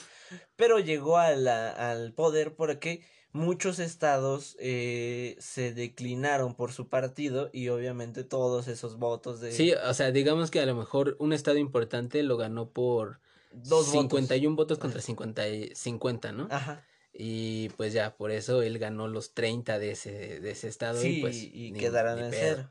pero 0.56 0.78
llegó 0.78 1.18
a 1.18 1.30
la- 1.32 1.70
al 1.70 2.12
poder 2.12 2.54
porque 2.54 3.02
muchos 3.32 3.78
estados 3.78 4.56
eh, 4.60 5.36
se 5.38 5.72
declinaron 5.72 6.54
por 6.54 6.72
su 6.72 6.90
partido 6.90 7.48
y 7.50 7.68
obviamente 7.68 8.24
todos 8.24 8.68
esos 8.68 8.98
votos 8.98 9.40
de 9.40 9.52
Sí, 9.52 9.72
o 9.72 9.94
sea, 9.94 10.10
digamos 10.10 10.50
que 10.50 10.60
a 10.60 10.66
lo 10.66 10.74
mejor 10.74 11.16
un 11.18 11.32
estado 11.32 11.56
importante 11.56 12.22
lo 12.22 12.36
ganó 12.36 12.72
por 12.72 13.21
dos 13.54 13.86
votos. 13.86 13.92
51 13.92 14.56
votos 14.56 14.78
contra 14.78 15.00
50, 15.00 15.48
y- 15.48 15.74
50, 15.74 16.32
¿no? 16.32 16.48
Ajá. 16.50 16.84
Y 17.14 17.68
pues 17.76 17.92
ya, 17.92 18.16
por 18.16 18.30
eso 18.30 18.62
él 18.62 18.78
ganó 18.78 19.06
los 19.08 19.34
30 19.34 19.78
de 19.78 19.90
ese, 19.92 20.40
de 20.40 20.50
ese 20.50 20.68
estado. 20.68 21.00
Sí, 21.00 21.18
y 21.18 21.20
pues 21.20 21.36
y 21.42 21.48
ni- 21.72 21.78
ni 21.80 21.84
en 21.86 21.92
pedo. 22.30 22.30
cero. 22.30 22.70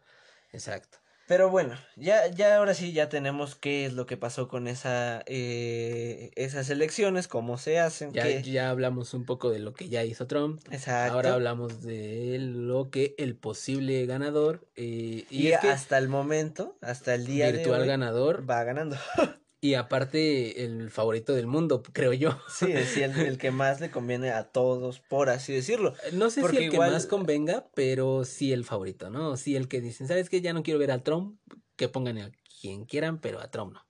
Exacto. 0.52 0.98
Pero 1.28 1.50
bueno, 1.50 1.76
ya, 1.96 2.28
ya 2.28 2.58
ahora 2.58 2.74
sí 2.74 2.92
ya 2.92 3.08
tenemos 3.08 3.56
qué 3.56 3.86
es 3.86 3.94
lo 3.94 4.06
que 4.06 4.18
pasó 4.18 4.50
con 4.50 4.68
esa, 4.68 5.24
eh, 5.28 6.32
esas 6.36 6.70
elecciones, 6.70 7.30
cómo 7.30 7.58
se 7.58 7.80
hacen, 7.80 8.12
Ya, 8.12 8.24
qué- 8.24 8.42
ya 8.44 8.70
hablamos 8.70 9.14
un 9.14 9.24
poco 9.26 9.50
de 9.50 9.60
lo 9.60 9.74
que 9.74 9.88
ya 9.88 10.04
hizo 10.04 10.28
Trump. 10.28 10.60
Exacto. 10.72 11.14
Ahora 11.14 11.34
hablamos 11.36 11.84
de 11.84 12.38
lo 12.40 12.90
que 12.90 13.16
el 13.18 13.36
posible 13.38 14.06
ganador 14.08 14.68
eh, 14.76 15.24
y, 15.30 15.38
y 15.48 15.48
es 15.54 15.60
que 15.62 15.70
hasta 15.70 15.98
el 16.00 16.10
momento, 16.10 16.76
hasta 16.82 17.14
el 17.16 17.26
día 17.26 17.50
virtual 17.52 17.78
de 17.78 17.82
hoy, 17.84 17.88
ganador 17.88 18.50
va 18.50 18.64
ganando. 18.66 18.98
Y 19.64 19.76
aparte, 19.76 20.64
el 20.66 20.90
favorito 20.90 21.36
del 21.36 21.46
mundo, 21.46 21.84
creo 21.94 22.14
yo. 22.14 22.32
Sí, 22.50 22.72
es 22.72 22.98
el, 22.98 23.18
el 23.20 23.38
que 23.38 23.52
más 23.52 23.80
le 23.80 23.92
conviene 23.92 24.32
a 24.32 24.46
todos, 24.52 25.00
por 25.00 25.30
así 25.30 25.54
decirlo. 25.54 25.94
No 26.14 26.32
sé 26.32 26.42
Porque 26.42 26.58
si 26.58 26.64
el 26.66 26.74
igual- 26.74 26.90
que 26.90 26.94
más 26.96 27.06
convenga, 27.06 27.70
pero 27.76 28.26
sí 28.26 28.52
el 28.54 28.66
favorito, 28.66 29.12
¿no? 29.12 29.38
Sí 29.38 29.56
el 29.56 29.68
que 29.68 29.80
dicen, 29.80 30.08
¿sabes 30.08 30.30
qué? 30.30 30.42
Ya 30.42 30.54
no 30.54 30.64
quiero 30.64 30.80
ver 30.80 30.92
a 30.92 31.04
Trump, 31.04 31.40
que 31.76 31.88
pongan 31.88 32.18
a 32.18 32.32
quien 32.60 32.86
quieran, 32.86 33.22
pero 33.22 33.40
a 33.40 33.52
Trump 33.52 33.74
no. 33.74 33.82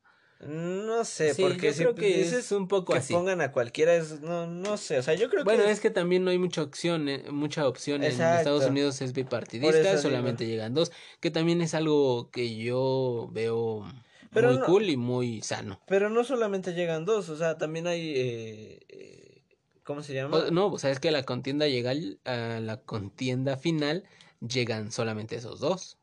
No 0.41 1.05
sé, 1.05 1.36
Sí, 1.36 1.43
porque 1.43 1.67
yo 1.67 1.73
si 1.73 1.79
creo 1.84 1.95
que 1.95 2.17
dices 2.17 2.34
es 2.45 2.51
un 2.51 2.67
poco 2.67 2.93
que 2.93 2.99
así. 2.99 3.13
pongan 3.13 3.41
a 3.41 3.51
cualquiera, 3.51 3.95
es, 3.95 4.21
no, 4.21 4.47
no 4.47 4.75
sé, 4.75 4.97
o 4.97 5.03
sea, 5.03 5.13
yo 5.13 5.29
creo 5.29 5.43
Bueno, 5.43 5.63
que... 5.63 5.71
es 5.71 5.79
que 5.79 5.91
también 5.91 6.25
no 6.25 6.31
hay 6.31 6.39
mucha 6.39 6.63
opción, 6.63 7.07
eh, 7.10 7.25
mucha 7.29 7.67
opción. 7.67 8.03
En. 8.03 8.10
Estados 8.12 8.65
Unidos 8.65 9.01
es 9.01 9.13
bipartidista, 9.13 9.97
solamente 9.99 10.47
llegan 10.47 10.73
dos, 10.73 10.91
que 11.19 11.29
también 11.31 11.62
es 11.62 11.75
algo 11.75 12.29
que 12.31 12.55
yo 12.57 13.29
veo 13.31 13.86
Pero 14.34 14.50
muy 14.50 14.60
no- 14.60 14.65
cool 14.65 14.89
y 14.89 14.98
muy 14.98 15.41
sano. 15.41 15.82
Pero 15.88 16.10
no 16.10 16.24
solamente 16.24 16.74
llegan 16.74 17.06
dos, 17.06 17.30
o 17.30 17.38
sea, 17.38 17.58
también 17.58 17.88
hay... 17.88 18.13
Eh, 18.15 18.80
eh, 18.89 19.44
¿Cómo 19.84 20.04
se 20.04 20.13
llama? 20.13 20.38
O- 20.38 20.52
no, 20.52 20.67
o 20.67 20.78
sea, 20.80 20.91
es 20.91 21.00
que 21.00 21.12
la 21.12 21.24
contienda 21.24 21.67
llega 21.67 21.91
a 22.26 22.60
la 22.60 22.78
contienda 22.82 23.58
final, 23.58 24.04
llegan 24.39 24.91
solamente 24.91 25.36
esos 25.36 25.60
dos. 25.60 25.98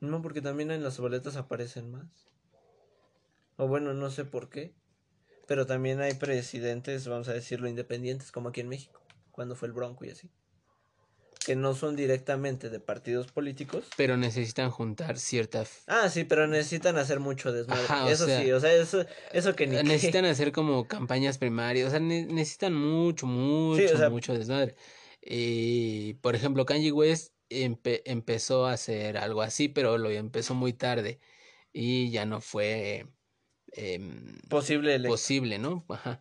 No, 0.00 0.22
porque 0.22 0.40
también 0.40 0.70
en 0.70 0.82
las 0.82 0.98
boletas 0.98 1.36
aparecen 1.36 1.90
más. 1.90 2.06
O 3.56 3.66
bueno, 3.66 3.92
no 3.94 4.10
sé 4.10 4.24
por 4.24 4.48
qué. 4.48 4.74
Pero 5.46 5.66
también 5.66 6.00
hay 6.00 6.14
presidentes, 6.14 7.06
vamos 7.06 7.28
a 7.28 7.32
decirlo, 7.32 7.68
independientes, 7.68 8.32
como 8.32 8.48
aquí 8.48 8.60
en 8.60 8.68
México, 8.68 9.00
cuando 9.30 9.54
fue 9.56 9.68
el 9.68 9.74
Bronco 9.74 10.04
y 10.04 10.10
así. 10.10 10.30
Que 11.46 11.54
no 11.54 11.74
son 11.74 11.94
directamente 11.94 12.68
de 12.70 12.80
partidos 12.80 13.30
políticos. 13.30 13.84
Pero 13.96 14.16
necesitan 14.16 14.70
juntar 14.70 15.16
cierta... 15.16 15.64
Ah, 15.86 16.08
sí, 16.08 16.24
pero 16.24 16.48
necesitan 16.48 16.98
hacer 16.98 17.20
mucho 17.20 17.52
desmadre. 17.52 17.84
Ajá, 17.84 18.10
eso 18.10 18.26
sea, 18.26 18.42
sí, 18.42 18.50
o 18.50 18.58
sea, 18.58 18.72
eso, 18.74 19.06
eso 19.32 19.54
que 19.54 19.68
ni 19.68 19.76
qué. 19.76 19.84
Necesitan 19.84 20.24
hacer 20.24 20.50
como 20.50 20.88
campañas 20.88 21.38
primarias, 21.38 21.86
o 21.86 21.90
sea, 21.90 22.00
ne- 22.00 22.26
necesitan 22.26 22.74
mucho, 22.74 23.26
mucho, 23.26 23.96
sea- 23.96 24.10
mucho 24.10 24.34
desmadre. 24.34 24.74
Y, 25.22 26.14
por 26.14 26.34
ejemplo, 26.34 26.66
Kanye 26.66 26.90
West 26.92 27.32
empe- 27.48 28.02
empezó 28.04 28.66
a 28.66 28.72
hacer 28.72 29.16
algo 29.16 29.42
así, 29.42 29.68
pero 29.68 29.98
lo 29.98 30.10
empezó 30.10 30.54
muy 30.54 30.72
tarde 30.72 31.20
y 31.72 32.10
ya 32.10 32.26
no 32.26 32.40
fue 32.40 33.06
em, 33.72 34.38
posible 34.48 34.98
posible, 35.00 35.58
¿no? 35.58 35.84
Ajá. 35.88 36.20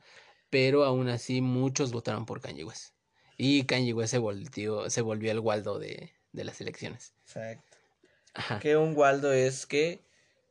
Pero 0.49 0.83
aún 0.83 1.09
así 1.09 1.41
muchos 1.41 1.91
votaron 1.91 2.25
por 2.25 2.41
Kanye 2.41 2.63
West. 2.63 2.94
Y 3.37 3.65
Kanye 3.65 3.93
West 3.93 4.11
se 4.11 4.17
volvió, 4.17 4.89
se 4.89 5.01
volvió 5.01 5.31
el 5.31 5.39
Waldo 5.39 5.79
de, 5.79 6.11
de 6.31 6.43
las 6.43 6.61
elecciones. 6.61 7.13
Exacto. 7.25 7.77
Ajá, 8.33 8.59
Que 8.59 8.75
un 8.75 8.95
Waldo 8.95 9.31
es 9.31 9.65
que 9.65 10.05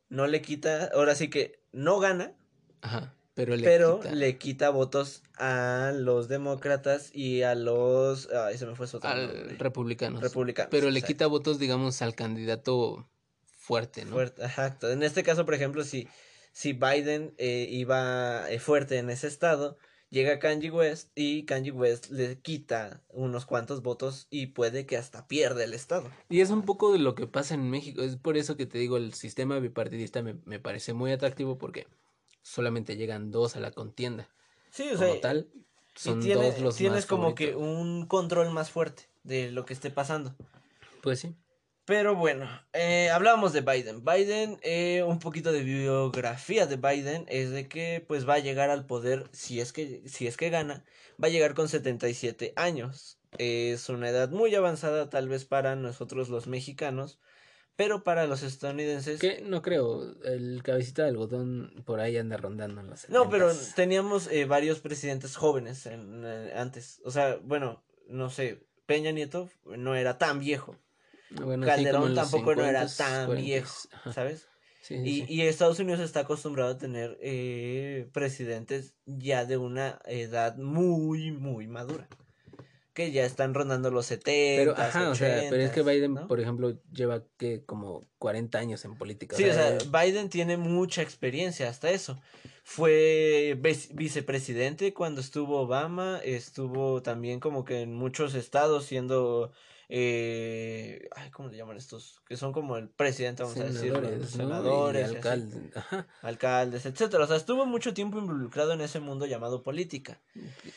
no 0.09 0.27
le 0.27 0.41
quita, 0.41 0.89
ahora 0.93 1.15
sí 1.15 1.29
que 1.29 1.59
no 1.71 1.99
gana, 1.99 2.33
ajá. 2.81 3.13
Pero 3.35 3.57
le 3.57 3.63
pero 3.65 3.99
quita 3.99 4.15
le 4.15 4.37
quita 4.37 4.69
votos 4.69 5.21
a 5.37 5.91
los 5.93 6.29
demócratas 6.29 7.13
y 7.13 7.41
a 7.41 7.53
los... 7.53 8.29
Ay, 8.31 8.57
se 8.57 8.65
me 8.65 8.75
fue 8.75 8.87
su 8.87 8.97
otro 8.97 9.09
al 9.09 9.57
republicanos. 9.59 10.21
republicanos. 10.21 10.71
Pero 10.71 10.89
le 10.89 10.99
exacto. 10.99 11.13
quita 11.13 11.27
votos, 11.27 11.59
digamos, 11.59 12.01
al 12.01 12.15
candidato 12.15 13.09
fuerte, 13.57 14.05
¿no? 14.05 14.11
Fuerte, 14.11 14.41
exacto. 14.41 14.89
En 14.89 15.03
este 15.03 15.23
caso, 15.23 15.43
por 15.43 15.53
ejemplo, 15.53 15.83
si, 15.83 16.07
si 16.53 16.71
Biden 16.71 17.33
eh, 17.37 17.67
iba 17.69 18.49
eh, 18.49 18.59
fuerte 18.59 18.99
en 18.99 19.09
ese 19.09 19.27
estado, 19.27 19.77
llega 20.09 20.39
Kanye 20.39 20.71
West 20.71 21.11
y 21.15 21.43
Kanye 21.45 21.71
West 21.71 22.09
le 22.11 22.39
quita 22.39 23.01
unos 23.09 23.45
cuantos 23.45 23.81
votos 23.81 24.27
y 24.29 24.47
puede 24.47 24.85
que 24.85 24.97
hasta 24.97 25.27
pierda 25.27 25.63
el 25.63 25.73
estado. 25.73 26.09
Y 26.29 26.41
es 26.41 26.49
un 26.49 26.63
poco 26.63 26.91
de 26.93 26.99
lo 26.99 27.15
que 27.15 27.27
pasa 27.27 27.53
en 27.55 27.69
México. 27.69 28.01
Es 28.01 28.15
por 28.17 28.37
eso 28.37 28.55
que 28.57 28.65
te 28.65 28.77
digo, 28.77 28.97
el 28.97 29.13
sistema 29.13 29.59
bipartidista 29.59 30.21
me, 30.21 30.35
me 30.45 30.59
parece 30.59 30.93
muy 30.93 31.11
atractivo 31.11 31.57
porque 31.57 31.87
solamente 32.41 32.95
llegan 32.97 33.31
dos 33.31 33.55
a 33.55 33.59
la 33.59 33.71
contienda. 33.71 34.29
Sí, 34.71 34.83
o 34.93 34.97
Como 34.97 35.11
sea, 35.13 35.21
tal, 35.21 35.49
y 35.53 35.65
son 35.95 36.19
tiene- 36.21 36.51
dos 36.51 36.59
los 36.59 36.75
tienes 36.75 36.97
más 36.97 37.05
como 37.05 37.35
que 37.35 37.55
un 37.55 38.05
control 38.07 38.51
más 38.51 38.69
fuerte 38.69 39.03
de 39.23 39.51
lo 39.51 39.65
que 39.65 39.73
esté 39.73 39.89
pasando. 39.89 40.35
Pues 41.01 41.19
sí. 41.19 41.35
Pero 41.85 42.15
bueno, 42.15 42.49
eh, 42.73 43.09
hablábamos 43.11 43.53
de 43.53 43.61
Biden. 43.61 44.03
Biden, 44.03 44.57
eh, 44.63 45.03
un 45.03 45.19
poquito 45.19 45.51
de 45.51 45.61
biografía 45.61 46.65
de 46.65 46.77
Biden 46.77 47.25
es 47.27 47.51
de 47.51 47.67
que 47.67 48.03
pues 48.07 48.27
va 48.27 48.35
a 48.35 48.39
llegar 48.39 48.71
al 48.71 48.87
poder, 48.87 49.29
si 49.31 49.61
es 49.61 49.71
que, 49.71 50.01
si 50.07 50.25
es 50.25 50.35
que 50.35 50.49
gana, 50.49 50.83
va 51.23 51.27
a 51.27 51.31
llegar 51.31 51.53
con 51.53 51.69
77 51.69 52.53
años. 52.55 53.19
Es 53.37 53.89
una 53.89 54.09
edad 54.09 54.29
muy 54.29 54.55
avanzada 54.55 55.09
tal 55.11 55.27
vez 55.27 55.45
para 55.45 55.75
nosotros 55.75 56.29
los 56.29 56.47
mexicanos, 56.47 57.19
pero 57.75 58.03
para 58.03 58.25
los 58.25 58.41
estadounidenses... 58.41 59.19
Que 59.19 59.41
no 59.41 59.61
creo, 59.61 60.15
el 60.23 60.63
cabecita 60.63 61.03
de 61.03 61.09
algodón 61.09 61.83
por 61.85 61.99
ahí 61.99 62.17
anda 62.17 62.37
rondando 62.37 62.81
en 62.81 62.89
los 62.89 63.07
No, 63.09 63.29
pero 63.29 63.51
70s. 63.51 63.75
teníamos 63.75 64.27
eh, 64.31 64.45
varios 64.45 64.79
presidentes 64.79 65.35
jóvenes 65.35 65.85
en, 65.85 66.23
eh, 66.25 66.53
antes. 66.55 67.01
O 67.05 67.11
sea, 67.11 67.37
bueno, 67.43 67.83
no 68.07 68.29
sé, 68.31 68.65
Peña 68.87 69.11
Nieto 69.11 69.49
no 69.65 69.95
era 69.95 70.17
tan 70.17 70.39
viejo. 70.39 70.77
Bueno, 71.29 71.65
Calderón 71.65 72.15
tampoco 72.15 72.55
no 72.55 72.63
era 72.65 72.83
50s, 72.85 72.97
tan 72.97 73.29
40s. 73.29 73.41
viejo. 73.41 73.73
¿sabes? 74.13 74.47
Sí, 74.81 74.95
sí, 75.03 75.25
Y, 75.27 75.33
y 75.33 75.41
Estados 75.41 75.79
Unidos 75.79 75.99
está 75.99 76.21
acostumbrado 76.21 76.71
a 76.71 76.77
tener 76.77 77.17
eh, 77.21 78.07
presidentes 78.13 78.93
ya 79.05 79.45
de 79.45 79.57
una 79.57 79.99
edad 80.05 80.57
muy, 80.57 81.31
muy 81.31 81.67
madura. 81.67 82.07
Que 82.93 83.11
ya 83.11 83.25
están 83.25 83.53
rondando 83.53 83.91
los 83.91 84.05
70. 84.05 84.61
Pero, 84.61 84.71
ajá, 84.77 85.09
o 85.09 85.15
sea, 85.15 85.47
pero 85.49 85.61
es 85.63 85.71
que 85.71 85.81
80s, 85.81 85.85
Biden, 85.85 86.13
¿no? 86.13 86.27
por 86.29 86.39
ejemplo, 86.39 86.77
lleva 86.93 87.23
que 87.37 87.65
como 87.65 88.03
40 88.19 88.57
años 88.57 88.85
en 88.85 88.95
política. 88.95 89.35
Sí, 89.35 89.43
o 89.49 89.53
sea, 89.53 89.77
Biden 89.91 90.29
tiene 90.29 90.55
mucha 90.55 91.01
experiencia 91.01 91.67
hasta 91.67 91.89
eso. 91.89 92.17
Fue 92.63 93.57
vice- 93.59 93.89
vicepresidente 93.93 94.93
cuando 94.93 95.19
estuvo 95.21 95.59
Obama, 95.61 96.19
estuvo 96.23 97.01
también 97.01 97.39
como 97.39 97.65
que 97.65 97.81
en 97.81 97.93
muchos 97.93 98.33
estados 98.33 98.85
siendo, 98.85 99.51
eh, 99.89 101.07
ay, 101.15 101.29
¿cómo 101.31 101.49
le 101.49 101.57
llaman 101.57 101.77
estos? 101.77 102.21
Que 102.27 102.37
son 102.37 102.51
como 102.53 102.77
el 102.77 102.89
presidente, 102.89 103.43
vamos 103.43 103.57
a 103.59 103.63
decirlo, 103.65 103.95
senadores, 104.01 104.19
¿no? 104.21 104.27
senadores, 104.27 105.09
alcaldes. 106.21 106.85
Etcétera. 106.85 107.23
O 107.23 107.27
sea, 107.27 107.37
estuvo 107.37 107.65
mucho 107.65 107.93
tiempo 107.93 108.17
involucrado 108.19 108.73
en 108.73 108.81
ese 108.81 108.99
mundo 108.99 109.25
llamado 109.25 109.63
política. 109.63 110.21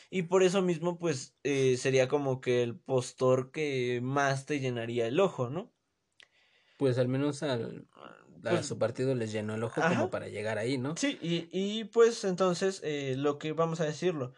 Y 0.09 0.23
por 0.23 0.43
eso 0.43 0.61
mismo, 0.61 0.97
pues, 0.99 1.35
eh, 1.43 1.77
sería 1.77 2.07
como 2.07 2.41
que 2.41 2.63
el 2.63 2.75
postor 2.75 3.51
que 3.51 3.99
más 4.03 4.45
te 4.45 4.59
llenaría 4.59 5.07
el 5.07 5.19
ojo, 5.19 5.49
¿no? 5.49 5.71
Pues 6.77 6.97
al 6.97 7.07
menos 7.07 7.43
al, 7.43 7.87
a 7.95 8.49
Pues- 8.51 8.65
su 8.67 8.77
partido 8.79 9.13
les 9.15 9.31
llenó 9.31 9.55
el 9.55 9.63
ojo 9.63 9.81
Ajá. 9.81 9.89
como 9.95 10.09
para 10.09 10.29
llegar 10.29 10.57
ahí, 10.57 10.77
¿no? 10.77 10.95
Sí, 10.95 11.17
y, 11.21 11.49
y 11.51 11.83
pues 11.85 12.23
entonces, 12.23 12.79
eh, 12.83 13.15
lo 13.17 13.37
que 13.37 13.51
vamos 13.53 13.81
a 13.81 13.85
decirlo. 13.85 14.33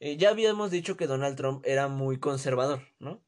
eh, 0.00 0.16
ya 0.16 0.30
habíamos 0.30 0.70
dicho 0.70 0.96
que 0.96 1.06
Donald 1.06 1.36
Trump 1.36 1.62
era 1.66 1.86
muy 1.88 2.18
conservador, 2.18 2.80
¿no? 2.98 3.22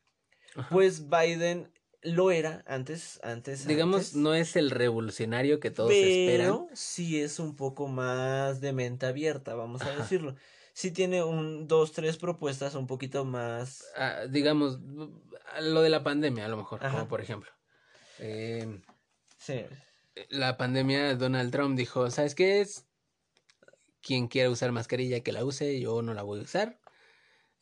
Ajá. 0.57 0.69
Pues 0.71 1.09
Biden 1.09 1.71
lo 2.03 2.31
era 2.31 2.62
antes, 2.67 3.19
antes. 3.23 3.67
Digamos, 3.67 3.97
antes, 3.97 4.14
no 4.17 4.35
es 4.35 4.57
el 4.57 4.71
revolucionario 4.71 5.59
que 5.59 5.71
todos 5.71 5.90
esperan. 5.90 6.37
pero 6.37 6.69
sí 6.75 7.21
es 7.21 7.38
un 7.38 7.57
poco 7.57 7.88
más 7.88 8.61
de 8.61 8.73
mente 8.73 9.07
abierta, 9.07 9.55
vamos 9.55 9.83
a 9.83 9.90
decirlo. 9.97 10.37
Sí 10.75 10.90
tiene 10.90 11.23
un, 11.23 11.67
dos, 11.69 11.93
tres 11.93 12.17
propuestas 12.17 12.75
un 12.75 12.87
poquito 12.88 13.25
más 13.25 13.85
Ah, 13.97 14.23
digamos, 14.29 14.81
lo 15.61 15.83
de 15.83 15.88
la 15.88 16.03
pandemia, 16.03 16.45
a 16.47 16.49
lo 16.49 16.57
mejor, 16.57 16.85
Ajá. 16.85 16.95
como 16.97 17.09
por 17.09 17.21
ejemplo. 17.21 17.51
Eh, 18.19 18.81
Sí. 19.38 19.64
la 20.31 20.57
pandemia, 20.57 21.14
Donald 21.17 21.53
Trump 21.53 21.77
dijo, 21.79 22.11
¿sabes 22.11 22.35
qué 22.35 22.61
es? 22.61 22.87
Quien 24.03 24.29
quiera 24.29 24.51
usar 24.51 24.73
mascarilla 24.73 25.21
que 25.21 25.33
la 25.33 25.45
use, 25.45 25.81
yo 25.81 26.03
no 26.03 26.12
la 26.12 26.23
voy 26.23 26.40
a 26.40 26.43
usar. 26.43 26.79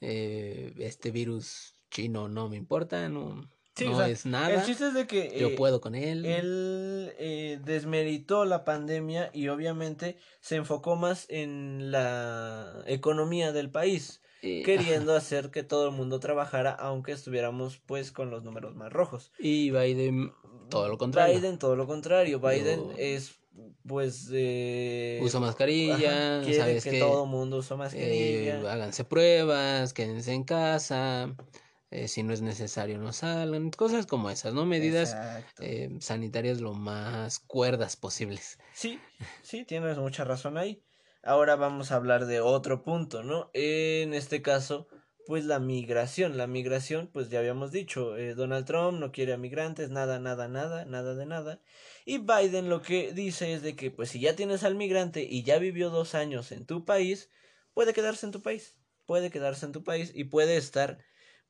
Eh, 0.00 0.72
este 0.78 1.10
virus 1.10 1.71
chino 1.92 2.28
no 2.28 2.48
me 2.48 2.56
importa, 2.56 3.08
no, 3.08 3.48
Sí, 3.76 3.86
no 3.86 3.92
o 3.92 3.96
sea, 3.96 4.08
es 4.08 4.26
nada. 4.26 4.52
El 4.54 4.64
chiste 4.66 4.88
es 4.88 4.94
de 4.94 5.06
que 5.06 5.34
yo 5.38 5.48
eh, 5.48 5.54
puedo 5.56 5.80
con 5.80 5.94
él. 5.94 6.26
él 6.26 7.12
eh, 7.18 7.58
desmeritó 7.64 8.44
la 8.44 8.64
pandemia 8.64 9.30
y 9.32 9.48
obviamente 9.48 10.18
se 10.40 10.56
enfocó 10.56 10.96
más 10.96 11.26
en 11.30 11.90
la 11.90 12.82
economía 12.86 13.52
del 13.52 13.70
país, 13.70 14.20
Eh, 14.42 14.62
queriendo 14.64 15.14
hacer 15.14 15.50
que 15.50 15.62
todo 15.62 15.88
el 15.88 15.94
mundo 15.94 16.18
trabajara 16.20 16.72
aunque 16.72 17.12
estuviéramos 17.12 17.78
pues 17.78 18.12
con 18.12 18.30
los 18.30 18.42
números 18.42 18.74
más 18.74 18.92
rojos. 18.92 19.32
Y 19.38 19.70
Biden, 19.70 20.32
todo 20.68 20.88
lo 20.88 20.98
contrario. 20.98 21.34
Biden 21.38 21.58
todo 21.58 21.76
lo 21.76 21.86
contrario, 21.86 22.40
Biden 22.40 22.90
Yo- 22.90 22.94
es 22.98 23.38
pues 23.86 24.28
eh, 24.32 25.20
Uso 25.22 25.40
mascarilla, 25.40 26.40
ajá, 26.40 26.52
¿sabes 26.52 26.84
que 26.84 26.90
qué? 26.90 26.98
todo 26.98 27.26
mundo 27.26 27.60
Eh, 27.60 27.76
mascarilla. 27.76 28.72
háganse 28.72 29.04
pruebas, 29.04 29.92
quédense 29.92 30.32
en 30.32 30.44
casa, 30.44 31.34
eh, 31.92 32.08
si 32.08 32.22
no 32.22 32.32
es 32.32 32.42
necesario 32.42 32.98
no 32.98 33.12
salgan, 33.12 33.70
cosas 33.70 34.06
como 34.06 34.30
esas, 34.30 34.54
¿no? 34.54 34.66
Medidas 34.66 35.16
eh, 35.60 35.90
sanitarias 36.00 36.60
lo 36.60 36.74
más 36.74 37.38
cuerdas 37.38 37.96
posibles. 37.96 38.58
Sí, 38.72 38.98
sí, 39.42 39.64
tienes 39.64 39.98
mucha 39.98 40.24
razón 40.24 40.58
ahí. 40.58 40.82
Ahora 41.22 41.54
vamos 41.56 41.92
a 41.92 41.96
hablar 41.96 42.26
de 42.26 42.40
otro 42.40 42.82
punto, 42.82 43.22
¿no? 43.22 43.50
En 43.54 44.12
este 44.12 44.42
caso, 44.42 44.88
pues 45.26 45.44
la 45.44 45.58
migración. 45.58 46.36
La 46.36 46.46
migración, 46.46 47.08
pues 47.12 47.30
ya 47.30 47.38
habíamos 47.38 47.72
dicho, 47.72 48.16
eh, 48.16 48.34
Donald 48.34 48.66
Trump 48.66 48.98
no 48.98 49.12
quiere 49.12 49.32
a 49.32 49.38
migrantes, 49.38 49.90
nada, 49.90 50.18
nada, 50.18 50.48
nada, 50.48 50.84
nada 50.84 51.14
de 51.14 51.26
nada. 51.26 51.60
Y 52.04 52.18
Biden 52.18 52.68
lo 52.68 52.82
que 52.82 53.12
dice 53.12 53.52
es 53.52 53.62
de 53.62 53.76
que, 53.76 53.90
pues 53.90 54.10
si 54.10 54.20
ya 54.20 54.34
tienes 54.34 54.64
al 54.64 54.74
migrante 54.74 55.22
y 55.22 55.44
ya 55.44 55.58
vivió 55.58 55.90
dos 55.90 56.14
años 56.14 56.52
en 56.52 56.66
tu 56.66 56.84
país, 56.84 57.30
puede 57.74 57.92
quedarse 57.92 58.26
en 58.26 58.32
tu 58.32 58.42
país, 58.42 58.76
puede 59.06 59.30
quedarse 59.30 59.66
en 59.66 59.72
tu 59.72 59.84
país 59.84 60.12
y 60.14 60.24
puede 60.24 60.56
estar, 60.56 60.98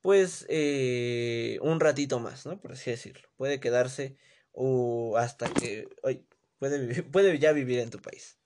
pues, 0.03 0.45
eh, 0.49 1.59
un 1.63 1.81
ratito 1.81 2.21
más, 2.21 2.45
¿no? 2.45 2.61
Por 2.61 2.73
así 2.73 2.91
decirlo. 2.91 3.29
Puede 3.37 3.61
quedarse 3.61 4.17
o 4.53 5.17
hasta 5.17 5.49
que, 5.49 5.89
oye, 6.03 6.25
puede, 6.59 7.03
puede 7.05 7.39
ya 7.39 7.53
vivir 7.53 7.79
en 7.79 7.91
tu 7.91 8.01
país. 8.01 8.39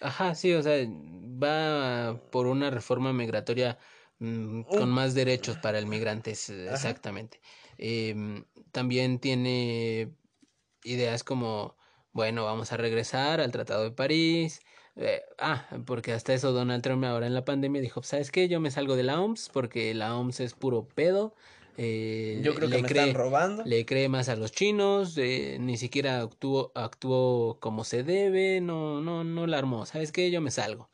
Ajá, 0.00 0.34
sí, 0.34 0.52
o 0.52 0.62
sea, 0.62 0.84
va 0.86 2.20
por 2.30 2.46
una 2.46 2.70
reforma 2.70 3.12
migratoria 3.12 3.78
mm, 4.18 4.62
con 4.62 4.90
más 4.90 5.14
derechos 5.14 5.56
para 5.58 5.78
el 5.78 5.86
migrante, 5.86 6.32
exactamente. 6.32 7.40
Eh, 7.78 8.44
también 8.72 9.18
tiene 9.18 10.12
ideas 10.84 11.24
como, 11.24 11.76
bueno, 12.12 12.44
vamos 12.44 12.72
a 12.72 12.76
regresar 12.76 13.40
al 13.40 13.52
Tratado 13.52 13.84
de 13.84 13.92
París. 13.92 14.60
Eh, 14.96 15.22
ah, 15.38 15.66
porque 15.86 16.12
hasta 16.12 16.34
eso 16.34 16.52
Donald 16.52 16.82
Trump 16.82 17.04
ahora 17.04 17.26
en 17.26 17.34
la 17.34 17.44
pandemia 17.44 17.80
dijo, 17.80 18.02
¿sabes 18.02 18.30
qué? 18.30 18.48
Yo 18.48 18.60
me 18.60 18.70
salgo 18.70 18.96
de 18.96 19.02
la 19.02 19.20
OMS 19.20 19.48
porque 19.52 19.94
la 19.94 20.16
OMS 20.16 20.40
es 20.40 20.54
puro 20.54 20.86
pedo. 20.86 21.34
Eh, 21.78 22.40
Yo 22.44 22.54
creo 22.54 22.68
que 22.68 22.76
le 22.76 22.82
me 22.82 22.88
cree, 22.88 23.08
están 23.08 23.22
robando. 23.22 23.62
Le 23.64 23.86
cree 23.86 24.08
más 24.08 24.28
a 24.28 24.36
los 24.36 24.52
chinos, 24.52 25.16
eh, 25.16 25.56
ni 25.58 25.78
siquiera 25.78 26.20
actuó, 26.20 26.70
actuó 26.74 27.58
como 27.60 27.84
se 27.84 28.02
debe, 28.02 28.60
no, 28.60 29.00
no, 29.00 29.24
no 29.24 29.46
la 29.46 29.58
armó. 29.58 29.86
¿Sabes 29.86 30.12
qué? 30.12 30.30
Yo 30.30 30.40
me 30.42 30.50
salgo. 30.50 30.90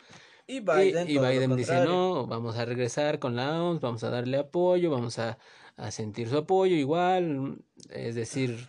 Y 0.46 0.60
Biden, 0.60 1.10
y, 1.10 1.18
Biden 1.18 1.56
dice, 1.56 1.84
no, 1.84 2.26
vamos 2.26 2.56
a 2.56 2.64
regresar 2.64 3.18
con 3.18 3.34
la 3.36 3.62
OMS, 3.62 3.80
vamos 3.80 4.04
a 4.04 4.10
darle 4.10 4.38
apoyo, 4.38 4.90
vamos 4.90 5.18
a, 5.18 5.38
a 5.76 5.90
sentir 5.90 6.28
su 6.28 6.38
apoyo 6.38 6.76
igual. 6.76 7.58
Es 7.90 8.14
decir, 8.14 8.68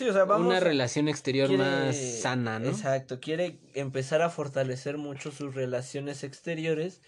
Sí, 0.00 0.08
o 0.08 0.14
sea, 0.14 0.24
vamos 0.24 0.46
una 0.46 0.60
relación 0.60 1.08
exterior 1.08 1.50
más 1.58 1.94
sana, 1.94 2.58
¿no? 2.58 2.70
Exacto, 2.70 3.20
quiere 3.20 3.58
empezar 3.74 4.22
a 4.22 4.30
fortalecer 4.30 4.96
mucho 4.96 5.30
sus 5.30 5.54
relaciones 5.54 6.24
exteriores 6.24 7.02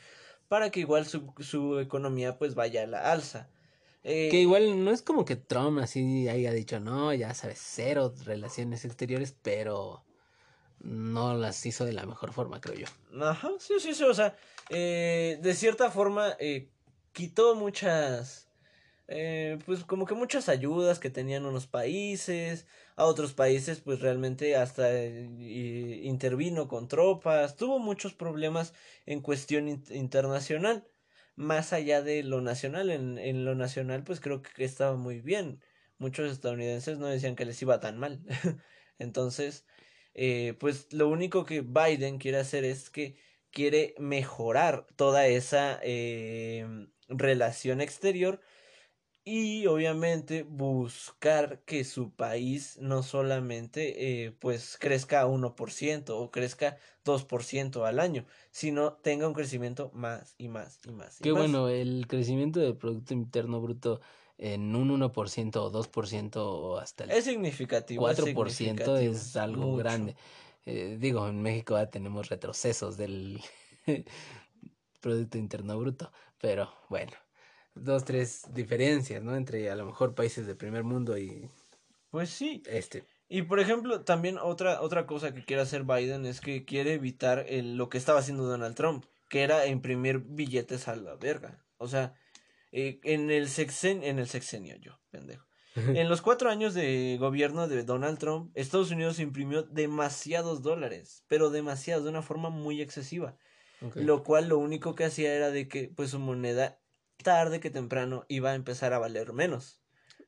para 0.48 0.68
que 0.68 0.80
igual 0.80 1.06
su, 1.06 1.32
su 1.38 1.78
economía 1.78 2.36
pues 2.36 2.54
vaya 2.54 2.82
a 2.82 2.86
la 2.86 3.10
alza. 3.10 3.48
Eh, 4.04 4.28
que 4.30 4.40
igual 4.40 4.84
no 4.84 4.90
es 4.90 5.00
como 5.00 5.24
que 5.24 5.36
Trump 5.36 5.78
así 5.78 6.28
haya 6.28 6.52
dicho, 6.52 6.80
no, 6.80 7.14
ya 7.14 7.32
sabes, 7.32 7.62
cero 7.64 8.12
relaciones 8.26 8.84
exteriores, 8.84 9.34
pero 9.40 10.04
no 10.80 11.32
las 11.32 11.64
hizo 11.64 11.86
de 11.86 11.94
la 11.94 12.04
mejor 12.04 12.34
forma, 12.34 12.60
creo 12.60 12.74
yo. 12.74 12.86
Ajá, 13.24 13.52
sí, 13.58 13.76
sí, 13.80 13.94
sí, 13.94 14.04
o 14.04 14.12
sea, 14.12 14.36
eh, 14.68 15.38
de 15.40 15.54
cierta 15.54 15.90
forma 15.90 16.36
eh, 16.38 16.68
quitó 17.14 17.54
muchas, 17.54 18.50
pues 19.64 19.82
como 19.86 20.04
que 20.04 20.14
muchas 20.14 20.50
ayudas 20.50 20.98
que 20.98 21.08
tenían 21.08 21.46
unos 21.46 21.66
países, 21.66 22.66
a 22.96 23.04
otros 23.04 23.32
países 23.34 23.80
pues 23.80 24.00
realmente 24.00 24.56
hasta 24.56 24.92
eh, 24.94 26.00
intervino 26.04 26.68
con 26.68 26.88
tropas, 26.88 27.56
tuvo 27.56 27.78
muchos 27.78 28.14
problemas 28.14 28.74
en 29.06 29.20
cuestión 29.20 29.68
internacional 29.68 30.86
más 31.36 31.72
allá 31.72 32.02
de 32.02 32.22
lo 32.22 32.40
nacional. 32.40 32.90
En, 32.90 33.18
en 33.18 33.44
lo 33.44 33.54
nacional, 33.54 34.04
pues 34.04 34.20
creo 34.20 34.42
que 34.42 34.64
estaba 34.64 34.96
muy 34.96 35.20
bien. 35.20 35.60
Muchos 35.98 36.30
estadounidenses 36.32 36.98
no 36.98 37.06
decían 37.06 37.36
que 37.36 37.44
les 37.44 37.60
iba 37.62 37.80
tan 37.80 37.98
mal. 37.98 38.22
Entonces, 38.98 39.66
eh, 40.14 40.54
pues 40.60 40.92
lo 40.92 41.08
único 41.08 41.44
que 41.44 41.62
Biden 41.62 42.18
quiere 42.18 42.38
hacer 42.38 42.64
es 42.64 42.90
que 42.90 43.16
quiere 43.50 43.94
mejorar 43.98 44.86
toda 44.96 45.26
esa 45.26 45.78
eh, 45.82 46.66
relación 47.08 47.80
exterior 47.80 48.40
y 49.24 49.66
obviamente 49.66 50.42
buscar 50.42 51.60
que 51.60 51.84
su 51.84 52.10
país 52.10 52.78
no 52.80 53.02
solamente 53.02 54.24
eh, 54.24 54.32
pues 54.32 54.76
crezca 54.80 55.26
1% 55.26 56.10
o 56.10 56.30
crezca 56.30 56.76
2% 57.04 57.86
al 57.86 58.00
año, 58.00 58.26
sino 58.50 58.94
tenga 58.94 59.28
un 59.28 59.34
crecimiento 59.34 59.90
más 59.94 60.34
y 60.38 60.48
más 60.48 60.80
y 60.86 60.90
más. 60.90 61.18
Qué 61.22 61.30
bueno, 61.30 61.68
el 61.68 62.06
crecimiento 62.08 62.58
del 62.58 62.76
Producto 62.76 63.14
Interno 63.14 63.60
Bruto 63.60 64.00
en 64.38 64.74
un 64.74 64.90
1% 65.00 65.56
o 65.56 65.70
2% 65.70 66.36
o 66.36 66.78
hasta 66.78 67.04
el 67.04 67.12
es 67.12 67.24
significativo, 67.24 68.08
4% 68.08 68.98
es, 68.98 69.36
algo 69.36 69.76
grande. 69.76 70.16
Eh, 70.66 70.96
digo, 71.00 71.28
en 71.28 71.42
México 71.42 71.76
ya 71.76 71.90
tenemos 71.90 72.28
retrocesos 72.28 72.96
del 72.96 73.40
Producto 75.00 75.38
Interno 75.38 75.78
Bruto, 75.78 76.12
pero 76.40 76.72
bueno 76.88 77.21
dos, 77.74 78.04
tres 78.04 78.42
diferencias, 78.52 79.22
¿no? 79.22 79.36
Entre 79.36 79.70
a 79.70 79.76
lo 79.76 79.86
mejor 79.86 80.14
países 80.14 80.46
de 80.46 80.54
primer 80.54 80.84
mundo 80.84 81.16
y... 81.18 81.50
Pues 82.10 82.30
sí. 82.30 82.62
Este. 82.66 83.04
Y 83.28 83.42
por 83.42 83.60
ejemplo, 83.60 84.02
también 84.02 84.36
otra, 84.38 84.82
otra 84.82 85.06
cosa 85.06 85.32
que 85.32 85.44
quiere 85.44 85.62
hacer 85.62 85.84
Biden 85.84 86.26
es 86.26 86.40
que 86.40 86.64
quiere 86.64 86.92
evitar 86.92 87.46
el, 87.48 87.76
lo 87.76 87.88
que 87.88 87.96
estaba 87.96 88.18
haciendo 88.18 88.44
Donald 88.44 88.74
Trump, 88.74 89.06
que 89.30 89.42
era 89.42 89.66
imprimir 89.66 90.18
billetes 90.18 90.88
a 90.88 90.96
la 90.96 91.16
verga. 91.16 91.64
O 91.78 91.88
sea, 91.88 92.14
eh, 92.72 93.00
en 93.04 93.30
el 93.30 93.48
sexenio, 93.48 94.08
en 94.08 94.18
el 94.18 94.28
sexenio 94.28 94.76
yo, 94.76 94.98
pendejo. 95.10 95.46
En 95.74 96.10
los 96.10 96.20
cuatro 96.20 96.50
años 96.50 96.74
de 96.74 97.16
gobierno 97.18 97.66
de 97.66 97.82
Donald 97.82 98.18
Trump, 98.18 98.50
Estados 98.54 98.90
Unidos 98.90 99.18
imprimió 99.18 99.62
demasiados 99.62 100.60
dólares, 100.60 101.24
pero 101.28 101.48
demasiados, 101.48 102.04
de 102.04 102.10
una 102.10 102.20
forma 102.20 102.50
muy 102.50 102.82
excesiva. 102.82 103.38
Lo 103.94 104.22
cual 104.22 104.48
lo 104.48 104.58
único 104.58 104.94
que 104.94 105.04
hacía 105.04 105.34
era 105.34 105.50
de 105.50 105.68
que 105.68 105.88
pues 105.88 106.10
su 106.10 106.18
moneda 106.18 106.81
tarde 107.22 107.60
que 107.60 107.70
temprano 107.70 108.24
iba 108.28 108.50
a 108.50 108.54
empezar 108.54 108.92
a 108.92 108.98
valer 108.98 109.32
menos. 109.32 109.80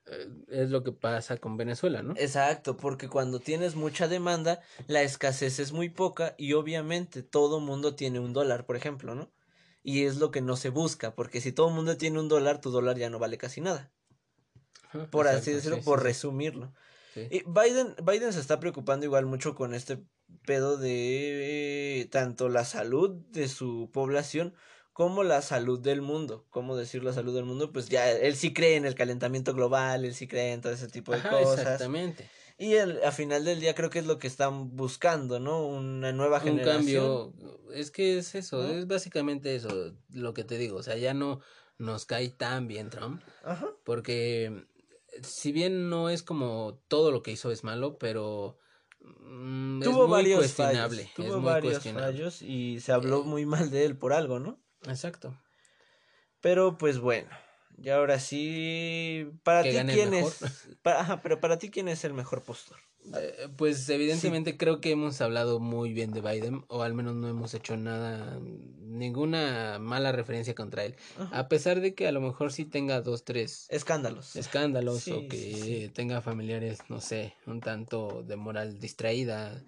Eh, 0.06 0.28
es 0.48 0.70
lo 0.70 0.82
que 0.82 0.92
pasa 0.92 1.36
con 1.38 1.56
Venezuela, 1.56 2.02
¿no? 2.02 2.14
Exacto, 2.16 2.76
porque 2.76 3.08
cuando 3.08 3.40
tienes 3.40 3.74
mucha 3.74 4.08
demanda, 4.08 4.60
la 4.86 5.02
escasez 5.02 5.58
es 5.58 5.72
muy 5.72 5.88
poca 5.88 6.34
y 6.36 6.52
obviamente 6.52 7.22
todo 7.22 7.60
mundo 7.60 7.94
tiene 7.94 8.20
un 8.20 8.32
dólar, 8.32 8.66
por 8.66 8.76
ejemplo, 8.76 9.14
¿no? 9.14 9.32
Y 9.82 10.04
es 10.04 10.16
lo 10.16 10.30
que 10.30 10.40
no 10.40 10.56
se 10.56 10.70
busca, 10.70 11.14
porque 11.14 11.40
si 11.40 11.52
todo 11.52 11.68
el 11.68 11.74
mundo 11.74 11.96
tiene 11.96 12.18
un 12.18 12.28
dólar, 12.28 12.60
tu 12.60 12.70
dólar 12.70 12.96
ya 12.96 13.10
no 13.10 13.18
vale 13.18 13.38
casi 13.38 13.60
nada. 13.60 13.92
Por 15.10 15.26
así 15.26 15.52
decirlo, 15.52 15.80
por 15.82 16.02
resumirlo. 16.02 16.72
Y 17.16 17.42
Biden, 17.46 17.94
Biden 18.04 18.32
se 18.32 18.40
está 18.40 18.60
preocupando 18.60 19.06
igual 19.06 19.26
mucho 19.26 19.54
con 19.54 19.74
este 19.74 20.04
pedo 20.46 20.76
de 20.76 22.00
eh, 22.00 22.04
tanto 22.06 22.48
la 22.48 22.64
salud 22.64 23.10
de 23.30 23.48
su 23.48 23.90
población 23.92 24.54
como 24.94 25.24
la 25.24 25.42
salud 25.42 25.80
del 25.80 26.00
mundo. 26.00 26.46
¿Cómo 26.50 26.76
decir 26.76 27.04
la 27.04 27.12
salud 27.12 27.34
del 27.34 27.44
mundo? 27.44 27.72
Pues 27.72 27.88
ya 27.88 28.10
él 28.10 28.36
sí 28.36 28.54
cree 28.54 28.76
en 28.76 28.86
el 28.86 28.94
calentamiento 28.94 29.52
global, 29.52 30.04
él 30.04 30.14
sí 30.14 30.26
cree 30.26 30.52
en 30.52 30.62
todo 30.62 30.72
ese 30.72 30.88
tipo 30.88 31.12
de 31.12 31.20
cosas. 31.20 31.58
Exactamente. 31.58 32.30
Y 32.56 32.74
el, 32.74 33.02
a 33.02 33.10
final 33.10 33.44
del 33.44 33.58
día 33.58 33.74
creo 33.74 33.90
que 33.90 33.98
es 33.98 34.06
lo 34.06 34.20
que 34.20 34.28
están 34.28 34.76
buscando, 34.76 35.40
¿no? 35.40 35.66
Una 35.66 36.12
nueva 36.12 36.38
generación. 36.38 37.04
Un 37.04 37.32
cambio. 37.32 37.72
Es 37.74 37.90
que 37.90 38.18
es 38.18 38.36
eso, 38.36 38.66
es 38.68 38.86
básicamente 38.86 39.56
eso 39.56 39.94
lo 40.10 40.32
que 40.32 40.44
te 40.44 40.56
digo. 40.56 40.76
O 40.76 40.82
sea, 40.84 40.96
ya 40.96 41.12
no 41.12 41.40
nos 41.76 42.06
cae 42.06 42.28
tan 42.28 42.68
bien 42.68 42.88
Trump. 42.88 43.20
Ajá. 43.42 43.70
Porque 43.84 44.68
si 45.24 45.50
bien 45.50 45.90
no 45.90 46.08
es 46.08 46.22
como 46.22 46.80
todo 46.86 47.10
lo 47.10 47.24
que 47.24 47.32
hizo 47.32 47.50
es 47.50 47.64
malo, 47.64 47.98
pero 47.98 48.58
mm, 49.00 49.82
tuvo 49.82 50.04
es 50.04 50.08
muy 50.08 50.10
varios 50.10 50.38
cuestionable. 50.38 51.10
Tuvo 51.16 51.40
varios 51.40 51.82
fallos 51.82 52.42
y 52.42 52.78
se 52.78 52.92
habló 52.92 53.22
eh, 53.22 53.24
muy 53.24 53.44
mal 53.44 53.70
de 53.70 53.86
él 53.86 53.98
por 53.98 54.12
algo, 54.12 54.38
¿no? 54.38 54.62
Exacto. 54.86 55.38
Pero 56.40 56.76
pues 56.76 56.98
bueno, 56.98 57.30
y 57.82 57.88
ahora 57.88 58.20
sí, 58.20 59.26
para 59.42 59.62
ti 59.62 59.76
quién 59.92 60.14
es, 60.14 60.40
ajá, 60.84 61.22
pero 61.22 61.40
para 61.40 61.58
ti 61.58 61.70
quién 61.70 61.88
es 61.88 62.04
el 62.04 62.14
mejor 62.14 62.42
postor. 62.42 62.78
Eh, 63.16 63.48
pues 63.56 63.86
evidentemente 63.90 64.56
creo 64.56 64.80
que 64.80 64.90
hemos 64.90 65.20
hablado 65.20 65.60
muy 65.60 65.92
bien 65.92 66.12
de 66.12 66.22
Biden, 66.22 66.64
o 66.68 66.82
al 66.82 66.94
menos 66.94 67.14
no 67.14 67.28
hemos 67.28 67.52
hecho 67.52 67.76
nada, 67.76 68.38
ninguna 68.40 69.78
mala 69.78 70.12
referencia 70.12 70.54
contra 70.54 70.84
él. 70.84 70.96
A 71.32 71.48
pesar 71.48 71.80
de 71.80 71.94
que 71.94 72.06
a 72.06 72.12
lo 72.12 72.20
mejor 72.20 72.52
sí 72.52 72.64
tenga 72.64 73.00
dos, 73.02 73.24
tres 73.24 73.66
escándalos. 73.70 74.36
Escándalos, 74.36 75.06
o 75.08 75.28
que 75.28 75.90
tenga 75.94 76.22
familiares, 76.22 76.78
no 76.88 77.00
sé, 77.00 77.34
un 77.46 77.60
tanto 77.60 78.22
de 78.22 78.36
moral 78.36 78.78
distraída. 78.78 79.62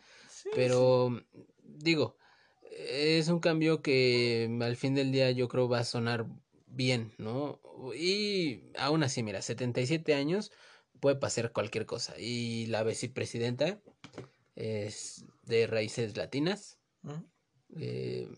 pero 0.54 1.20
digo, 1.62 2.16
es 2.78 3.28
un 3.28 3.40
cambio 3.40 3.82
que 3.82 4.50
al 4.60 4.76
fin 4.76 4.94
del 4.94 5.12
día 5.12 5.30
yo 5.30 5.48
creo 5.48 5.68
va 5.68 5.80
a 5.80 5.84
sonar 5.84 6.26
bien, 6.66 7.12
¿no? 7.18 7.60
Y 7.96 8.64
aún 8.78 9.02
así, 9.02 9.22
mira, 9.22 9.42
77 9.42 10.14
años 10.14 10.52
puede 11.00 11.16
pasar 11.16 11.52
cualquier 11.52 11.86
cosa. 11.86 12.14
Y 12.18 12.66
la 12.66 12.82
vicepresidenta 12.82 13.80
es 14.54 15.24
de 15.42 15.66
raíces 15.66 16.16
latinas. 16.16 16.78
Eh, 17.78 18.28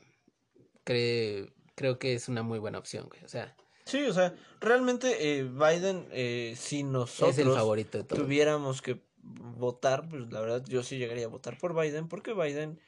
creo 0.85 1.98
que 1.98 2.14
es 2.14 2.29
una 2.29 2.42
muy 2.42 2.59
buena 2.59 2.79
opción, 2.79 3.09
o 3.24 3.29
sea. 3.29 3.57
Sí, 3.85 4.03
o 4.03 4.12
sea, 4.12 4.35
realmente 4.61 5.38
eh, 5.38 5.44
Biden, 5.44 6.07
eh, 6.11 6.55
si 6.57 6.83
nosotros 6.83 7.38
el 7.38 7.46
favorito 7.46 8.05
tuviéramos 8.05 8.83
que 8.83 9.01
votar, 9.16 10.09
pues 10.09 10.31
la 10.31 10.40
verdad 10.40 10.64
yo 10.66 10.83
sí 10.83 10.98
llegaría 10.98 11.24
a 11.24 11.29
votar 11.29 11.57
por 11.57 11.74
Biden, 11.74 12.07
porque 12.09 12.35
Biden 12.35 12.79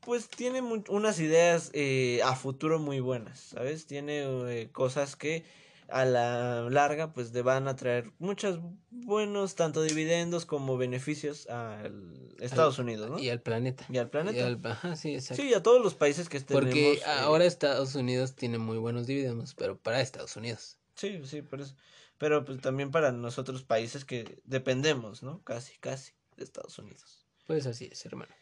pues 0.00 0.28
tiene 0.28 0.62
unas 0.62 1.20
ideas 1.20 1.70
eh, 1.74 2.20
a 2.24 2.34
futuro 2.34 2.78
muy 2.78 3.00
buenas, 3.00 3.40
¿sabes? 3.40 3.86
Tiene 3.86 4.22
eh, 4.50 4.70
cosas 4.72 5.16
que 5.16 5.44
a 5.90 6.04
la 6.04 6.68
larga 6.70 7.12
pues 7.12 7.32
le 7.32 7.42
van 7.42 7.68
a 7.68 7.76
traer 7.76 8.12
muchos 8.18 8.60
buenos 8.90 9.56
tanto 9.56 9.82
dividendos 9.82 10.46
como 10.46 10.76
beneficios 10.76 11.48
al 11.48 12.32
Estados 12.38 12.78
Unidos, 12.78 13.10
¿no? 13.10 13.18
Y 13.18 13.28
al 13.28 13.40
planeta. 13.40 13.84
Y 13.88 13.98
al 13.98 14.08
planeta. 14.08 14.96
sí, 14.96 15.14
exacto. 15.14 15.42
Sí, 15.42 15.52
a 15.54 15.62
todos 15.62 15.82
los 15.82 15.94
países 15.94 16.28
que 16.28 16.38
estén. 16.38 16.58
Porque 16.58 16.94
eh, 16.94 17.00
ahora 17.04 17.44
Estados 17.44 17.94
Unidos 17.94 18.34
tiene 18.34 18.58
muy 18.58 18.78
buenos 18.78 19.06
dividendos, 19.06 19.54
pero 19.54 19.78
para 19.78 20.00
Estados 20.00 20.36
Unidos. 20.36 20.78
Sí, 20.94 21.20
sí, 21.24 21.42
por 21.42 21.60
eso. 21.60 21.74
Pero 22.18 22.44
pues 22.44 22.60
también 22.60 22.90
para 22.90 23.12
nosotros 23.12 23.62
países 23.62 24.04
que 24.04 24.40
dependemos, 24.44 25.22
¿no? 25.22 25.42
Casi, 25.42 25.78
casi 25.78 26.12
de 26.36 26.44
Estados 26.44 26.78
Unidos. 26.78 27.26
Pues 27.46 27.66
así 27.66 27.88
es, 27.90 28.04
hermano. 28.06 28.32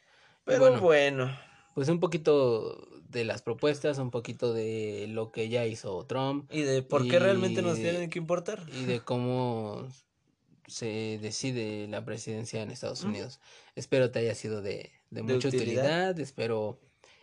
Pero 0.49 0.81
bueno 0.81 1.31
pues 1.79 1.89
un 1.91 2.01
poquito 2.01 2.89
de 3.09 3.25
las 3.25 3.41
propuestas, 3.41 3.99
un 3.99 4.11
poquito 4.11 4.53
de 4.53 5.07
lo 5.09 5.31
que 5.31 5.49
ya 5.49 5.65
hizo 5.65 6.05
Trump. 6.07 6.53
Y 6.53 6.63
de 6.63 6.83
por 6.83 7.07
qué 7.07 7.21
realmente 7.21 7.63
nos 7.63 7.77
tienen 7.77 8.11
que 8.11 8.19
importar. 8.19 8.67
Y 8.73 8.85
de 8.85 8.99
cómo 8.99 9.87
se 10.67 11.21
decide 11.23 11.87
la 11.87 12.05
presidencia 12.05 12.63
en 12.63 12.73
Estados 12.73 13.05
Unidos. 13.05 13.39
Espero 13.77 14.11
te 14.11 14.19
haya 14.19 14.35
sido 14.35 14.61
de, 14.61 14.91
de, 15.11 15.23
mucha 15.23 15.47
utilidad. 15.47 16.19
espero 16.19 16.81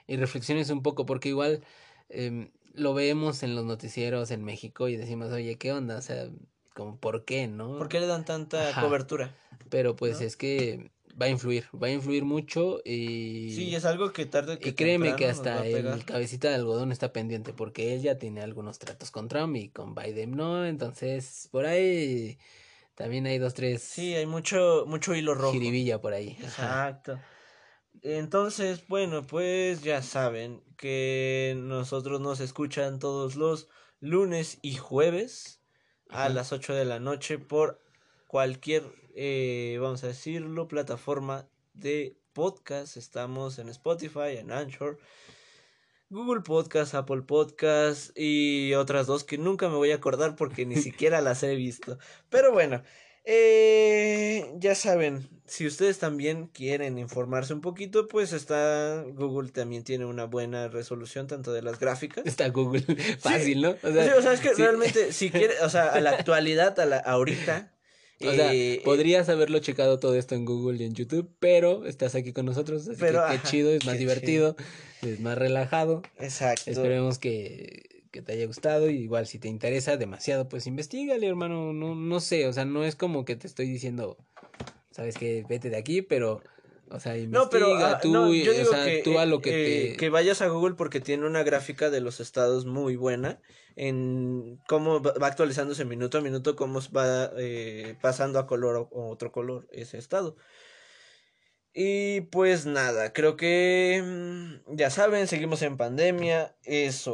y 0.08 0.16
reflexiones 0.16 0.70
un 0.70 0.82
poco, 0.82 1.06
porque 1.06 1.28
igual 1.28 1.62
em, 2.08 2.52
lo 2.76 2.94
vemos 2.94 3.44
en 3.44 3.56
los 3.56 3.66
noticieros 3.66 4.32
en 4.32 4.42
México 4.42 4.88
y 4.88 4.96
decimos, 4.96 5.34
oye, 5.34 5.58
¿qué 5.58 5.74
onda? 5.74 5.98
O 5.98 6.02
sea, 6.02 6.30
como, 6.74 6.98
¿por 6.98 7.26
qué, 7.26 7.48
no? 7.48 7.78
¿Por 7.78 7.90
qué 7.90 8.00
le 8.00 8.08
dan 8.08 8.24
tanta 8.24 8.72
cobertura? 8.80 9.36
Pero 9.70 9.98
pues 9.98 10.22
es 10.22 10.38
que 10.38 10.92
va 11.20 11.28
a 11.28 11.30
influir, 11.30 11.66
va 11.82 11.88
a 11.88 11.92
influir 11.92 12.26
mucho 12.26 12.82
y... 12.84 13.54
Sí, 13.56 13.76
es 13.76 13.86
algo 13.86 14.12
que 14.12 14.26
tarde 14.26 14.60
que 14.60 14.70
Y 14.70 14.74
créeme 14.74 15.16
que 15.16 15.28
hasta 15.28 15.66
el 15.66 16.06
cabecita 16.06 16.50
de 16.50 16.56
algodón 16.56 16.92
está 16.92 17.14
pendiente 17.14 17.54
porque 17.54 17.94
él 17.94 18.02
ya 18.02 18.18
tiene 18.18 18.42
algunos 18.42 18.80
tratos 18.80 19.12
con 19.12 19.28
Trump 19.28 19.56
y 19.56 19.70
con 19.70 19.96
Biden 19.96 20.32
no, 20.32 20.66
entonces 20.66 21.48
por 21.52 21.66
ahí 21.66 22.38
también 22.96 23.26
hay 23.26 23.38
dos, 23.38 23.54
tres... 23.54 23.82
Sí, 23.82 24.16
hay 24.16 24.26
mucho, 24.26 24.86
mucho 24.88 25.14
hilo 25.16 25.36
rojo. 25.36 25.54
Jiribilla 25.54 26.00
por 26.00 26.14
ahí. 26.14 26.38
Exacto. 26.42 27.20
Entonces, 28.02 28.88
bueno, 28.88 29.26
pues 29.26 29.82
ya 29.82 30.02
saben 30.02 30.62
que 30.78 31.56
nosotros 31.58 32.22
nos 32.22 32.40
escuchan 32.40 33.00
todos 33.00 33.36
los 33.36 33.68
lunes 34.00 34.60
y 34.62 34.76
jueves 34.76 35.60
a 36.10 36.30
las 36.30 36.52
8 36.52 36.74
de 36.74 36.86
la 36.86 37.00
noche 37.00 37.38
por 37.38 37.82
cualquier 38.28 38.84
eh, 39.16 39.78
vamos 39.80 40.04
a 40.04 40.08
decirlo, 40.08 40.68
plataforma 40.68 41.48
de 41.74 42.18
podcast. 42.34 42.98
Estamos 42.98 43.58
en 43.60 43.70
Spotify, 43.70 44.38
en 44.38 44.52
Anchor, 44.52 45.00
Google 46.10 46.42
Podcast, 46.42 46.94
Apple 46.94 47.22
Podcast 47.22 48.12
y 48.18 48.74
otras 48.74 49.08
dos 49.08 49.24
que 49.24 49.38
nunca 49.38 49.70
me 49.70 49.78
voy 49.78 49.92
a 49.92 49.96
acordar 49.96 50.36
porque 50.36 50.66
ni 50.66 50.76
siquiera 50.76 51.22
las 51.22 51.44
he 51.44 51.56
visto. 51.56 51.98
Pero 52.30 52.52
bueno, 52.52 52.84
eh, 53.24 54.52
ya 54.58 54.76
saben, 54.76 55.30
si 55.46 55.66
ustedes 55.66 55.98
también 55.98 56.48
quieren 56.48 56.98
informarse 56.98 57.54
un 57.54 57.62
poquito, 57.62 58.10
pues 58.10 58.34
está 58.34 59.02
Google 59.14 59.50
también 59.52 59.86
tiene 59.86 60.04
una 60.06 60.26
buena 60.26 60.68
resolución 60.68 61.28
tanto 61.28 61.54
de 61.54 61.62
las 61.62 61.80
gráficas. 61.80 62.26
Está 62.26 62.50
Google 62.50 62.82
fácil, 63.20 63.62
¿no? 63.62 63.78
O 63.82 63.92
sea, 63.94 64.18
o 64.18 64.22
sea, 64.22 64.34
es 64.34 64.42
que 64.42 64.54
realmente 64.54 65.14
si 65.14 65.32
quiere, 65.32 65.60
o 65.62 65.70
sea, 65.70 65.86
a 65.86 66.02
la 66.02 66.10
actualidad, 66.20 66.78
a 66.80 66.86
la 66.86 66.98
ahorita 66.98 67.75
o 68.22 68.32
sea, 68.32 68.54
eh, 68.54 68.82
podrías 68.84 69.28
haberlo 69.30 69.60
checado 69.60 70.00
todo 70.00 70.16
esto 70.16 70.36
en 70.36 70.46
Google 70.46 70.82
y 70.82 70.86
en 70.86 70.94
YouTube, 70.94 71.30
pero 71.40 71.86
estás 71.86 72.16
aquí 72.16 72.32
con 72.32 72.46
nosotros, 72.46 72.88
así 72.88 73.00
que 73.00 73.08
qué 73.12 73.42
chido, 73.44 73.72
es 73.72 73.86
más 73.86 73.98
divertido, 73.98 74.56
es 75.02 75.20
más 75.20 75.38
relajado. 75.38 76.02
Exacto. 76.20 76.72
Esperemos 76.72 77.20
que, 77.20 78.06
que, 78.12 78.22
te 78.22 78.34
haya 78.34 78.46
gustado 78.46 78.90
y 78.90 78.96
igual 78.98 79.28
si 79.28 79.40
te 79.40 79.50
interesa 79.50 79.98
demasiado, 79.98 80.48
pues 80.48 80.66
investigale, 80.66 81.28
hermano, 81.28 81.74
no, 81.74 81.96
no 81.96 82.20
sé, 82.22 82.48
o 82.48 82.54
sea, 82.54 82.66
no 82.66 82.86
es 82.86 82.96
como 82.96 83.26
que 83.26 83.36
te 83.36 83.48
estoy 83.48 83.68
diciendo, 83.68 84.18
sabes 84.92 85.16
que 85.16 85.46
vete 85.48 85.70
de 85.70 85.78
aquí, 85.78 86.02
pero... 86.02 86.42
O 86.90 87.00
sea, 87.00 87.18
investiga 87.18 87.44
no, 87.44 87.50
pero, 87.50 87.76
ah, 87.78 88.00
tú, 88.00 88.16
o 88.16 88.34
sea, 88.34 89.04
tú 89.04 89.20
a 89.20 89.26
lo 89.26 89.42
que 89.42 89.50
eh, 89.50 89.92
te... 89.92 89.98
Que 89.98 90.10
vayas 90.10 90.42
a 90.42 90.48
Google 90.48 90.76
porque 90.76 91.00
tiene 91.00 91.26
una 91.26 91.44
gráfica 91.44 91.90
de 91.90 92.02
los 92.02 92.20
estados 92.20 92.66
muy 92.66 92.96
buena 92.96 93.40
en 93.76 94.60
cómo 94.68 95.02
va 95.02 95.28
actualizándose 95.28 95.84
minuto 95.86 96.18
a 96.18 96.22
minuto, 96.22 96.56
cómo 96.56 96.80
va 96.96 97.32
eh, 97.38 97.96
pasando 98.02 98.40
a 98.40 98.48
color 98.48 98.88
o 98.92 99.10
otro 99.10 99.32
color 99.32 99.68
ese 99.72 99.98
estado. 99.98 100.36
Y 101.78 102.22
pues 102.22 102.66
nada, 102.66 103.12
creo 103.12 103.36
que 103.36 104.02
mm, 104.02 104.76
ya 104.78 104.90
saben, 104.90 105.28
seguimos 105.28 105.62
en 105.62 105.76
pandemia, 105.76 106.56
es 106.64 107.06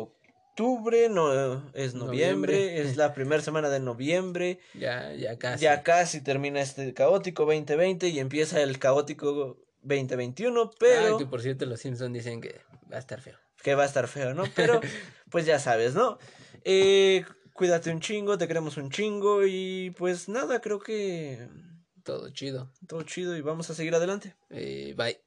octubre, 0.51 1.09
no 1.09 1.63
es 1.73 1.93
noviembre, 1.93 2.81
es 2.81 2.97
la 2.97 3.13
primera 3.13 3.41
semana 3.41 3.69
de 3.69 3.79
noviembre. 3.79 4.59
Ya, 4.73 5.13
ya 5.13 5.37
casi. 5.37 5.63
Ya 5.63 5.83
casi 5.83 6.21
termina 6.21 6.61
este 6.61 6.93
caótico 6.93 7.45
2020 7.45 8.09
y 8.09 8.19
empieza 8.19 8.61
el 8.61 8.79
caótico 8.79 9.57
2021, 9.83 10.71
pero... 10.79 11.15
Ah, 11.15 11.17
que 11.17 11.25
por 11.25 11.41
cierto 11.41 11.65
los 11.65 11.79
Simpsons 11.79 12.13
dicen 12.13 12.41
que 12.41 12.61
va 12.91 12.95
a 12.97 12.99
estar 12.99 13.21
feo. 13.21 13.37
Que 13.61 13.75
va 13.75 13.83
a 13.83 13.85
estar 13.85 14.07
feo, 14.07 14.33
¿no? 14.33 14.43
Pero 14.55 14.79
pues 15.29 15.45
ya 15.45 15.59
sabes, 15.59 15.93
¿no? 15.93 16.17
Eh, 16.63 17.25
cuídate 17.53 17.91
un 17.91 17.99
chingo, 17.99 18.37
te 18.37 18.47
queremos 18.47 18.77
un 18.77 18.89
chingo 18.89 19.45
y 19.45 19.93
pues 19.97 20.29
nada, 20.29 20.61
creo 20.61 20.79
que... 20.79 21.47
Todo 22.03 22.29
chido. 22.31 22.71
Todo 22.87 23.03
chido 23.03 23.37
y 23.37 23.41
vamos 23.41 23.69
a 23.69 23.75
seguir 23.75 23.93
adelante. 23.93 24.35
Eh, 24.49 24.95
bye. 24.97 25.19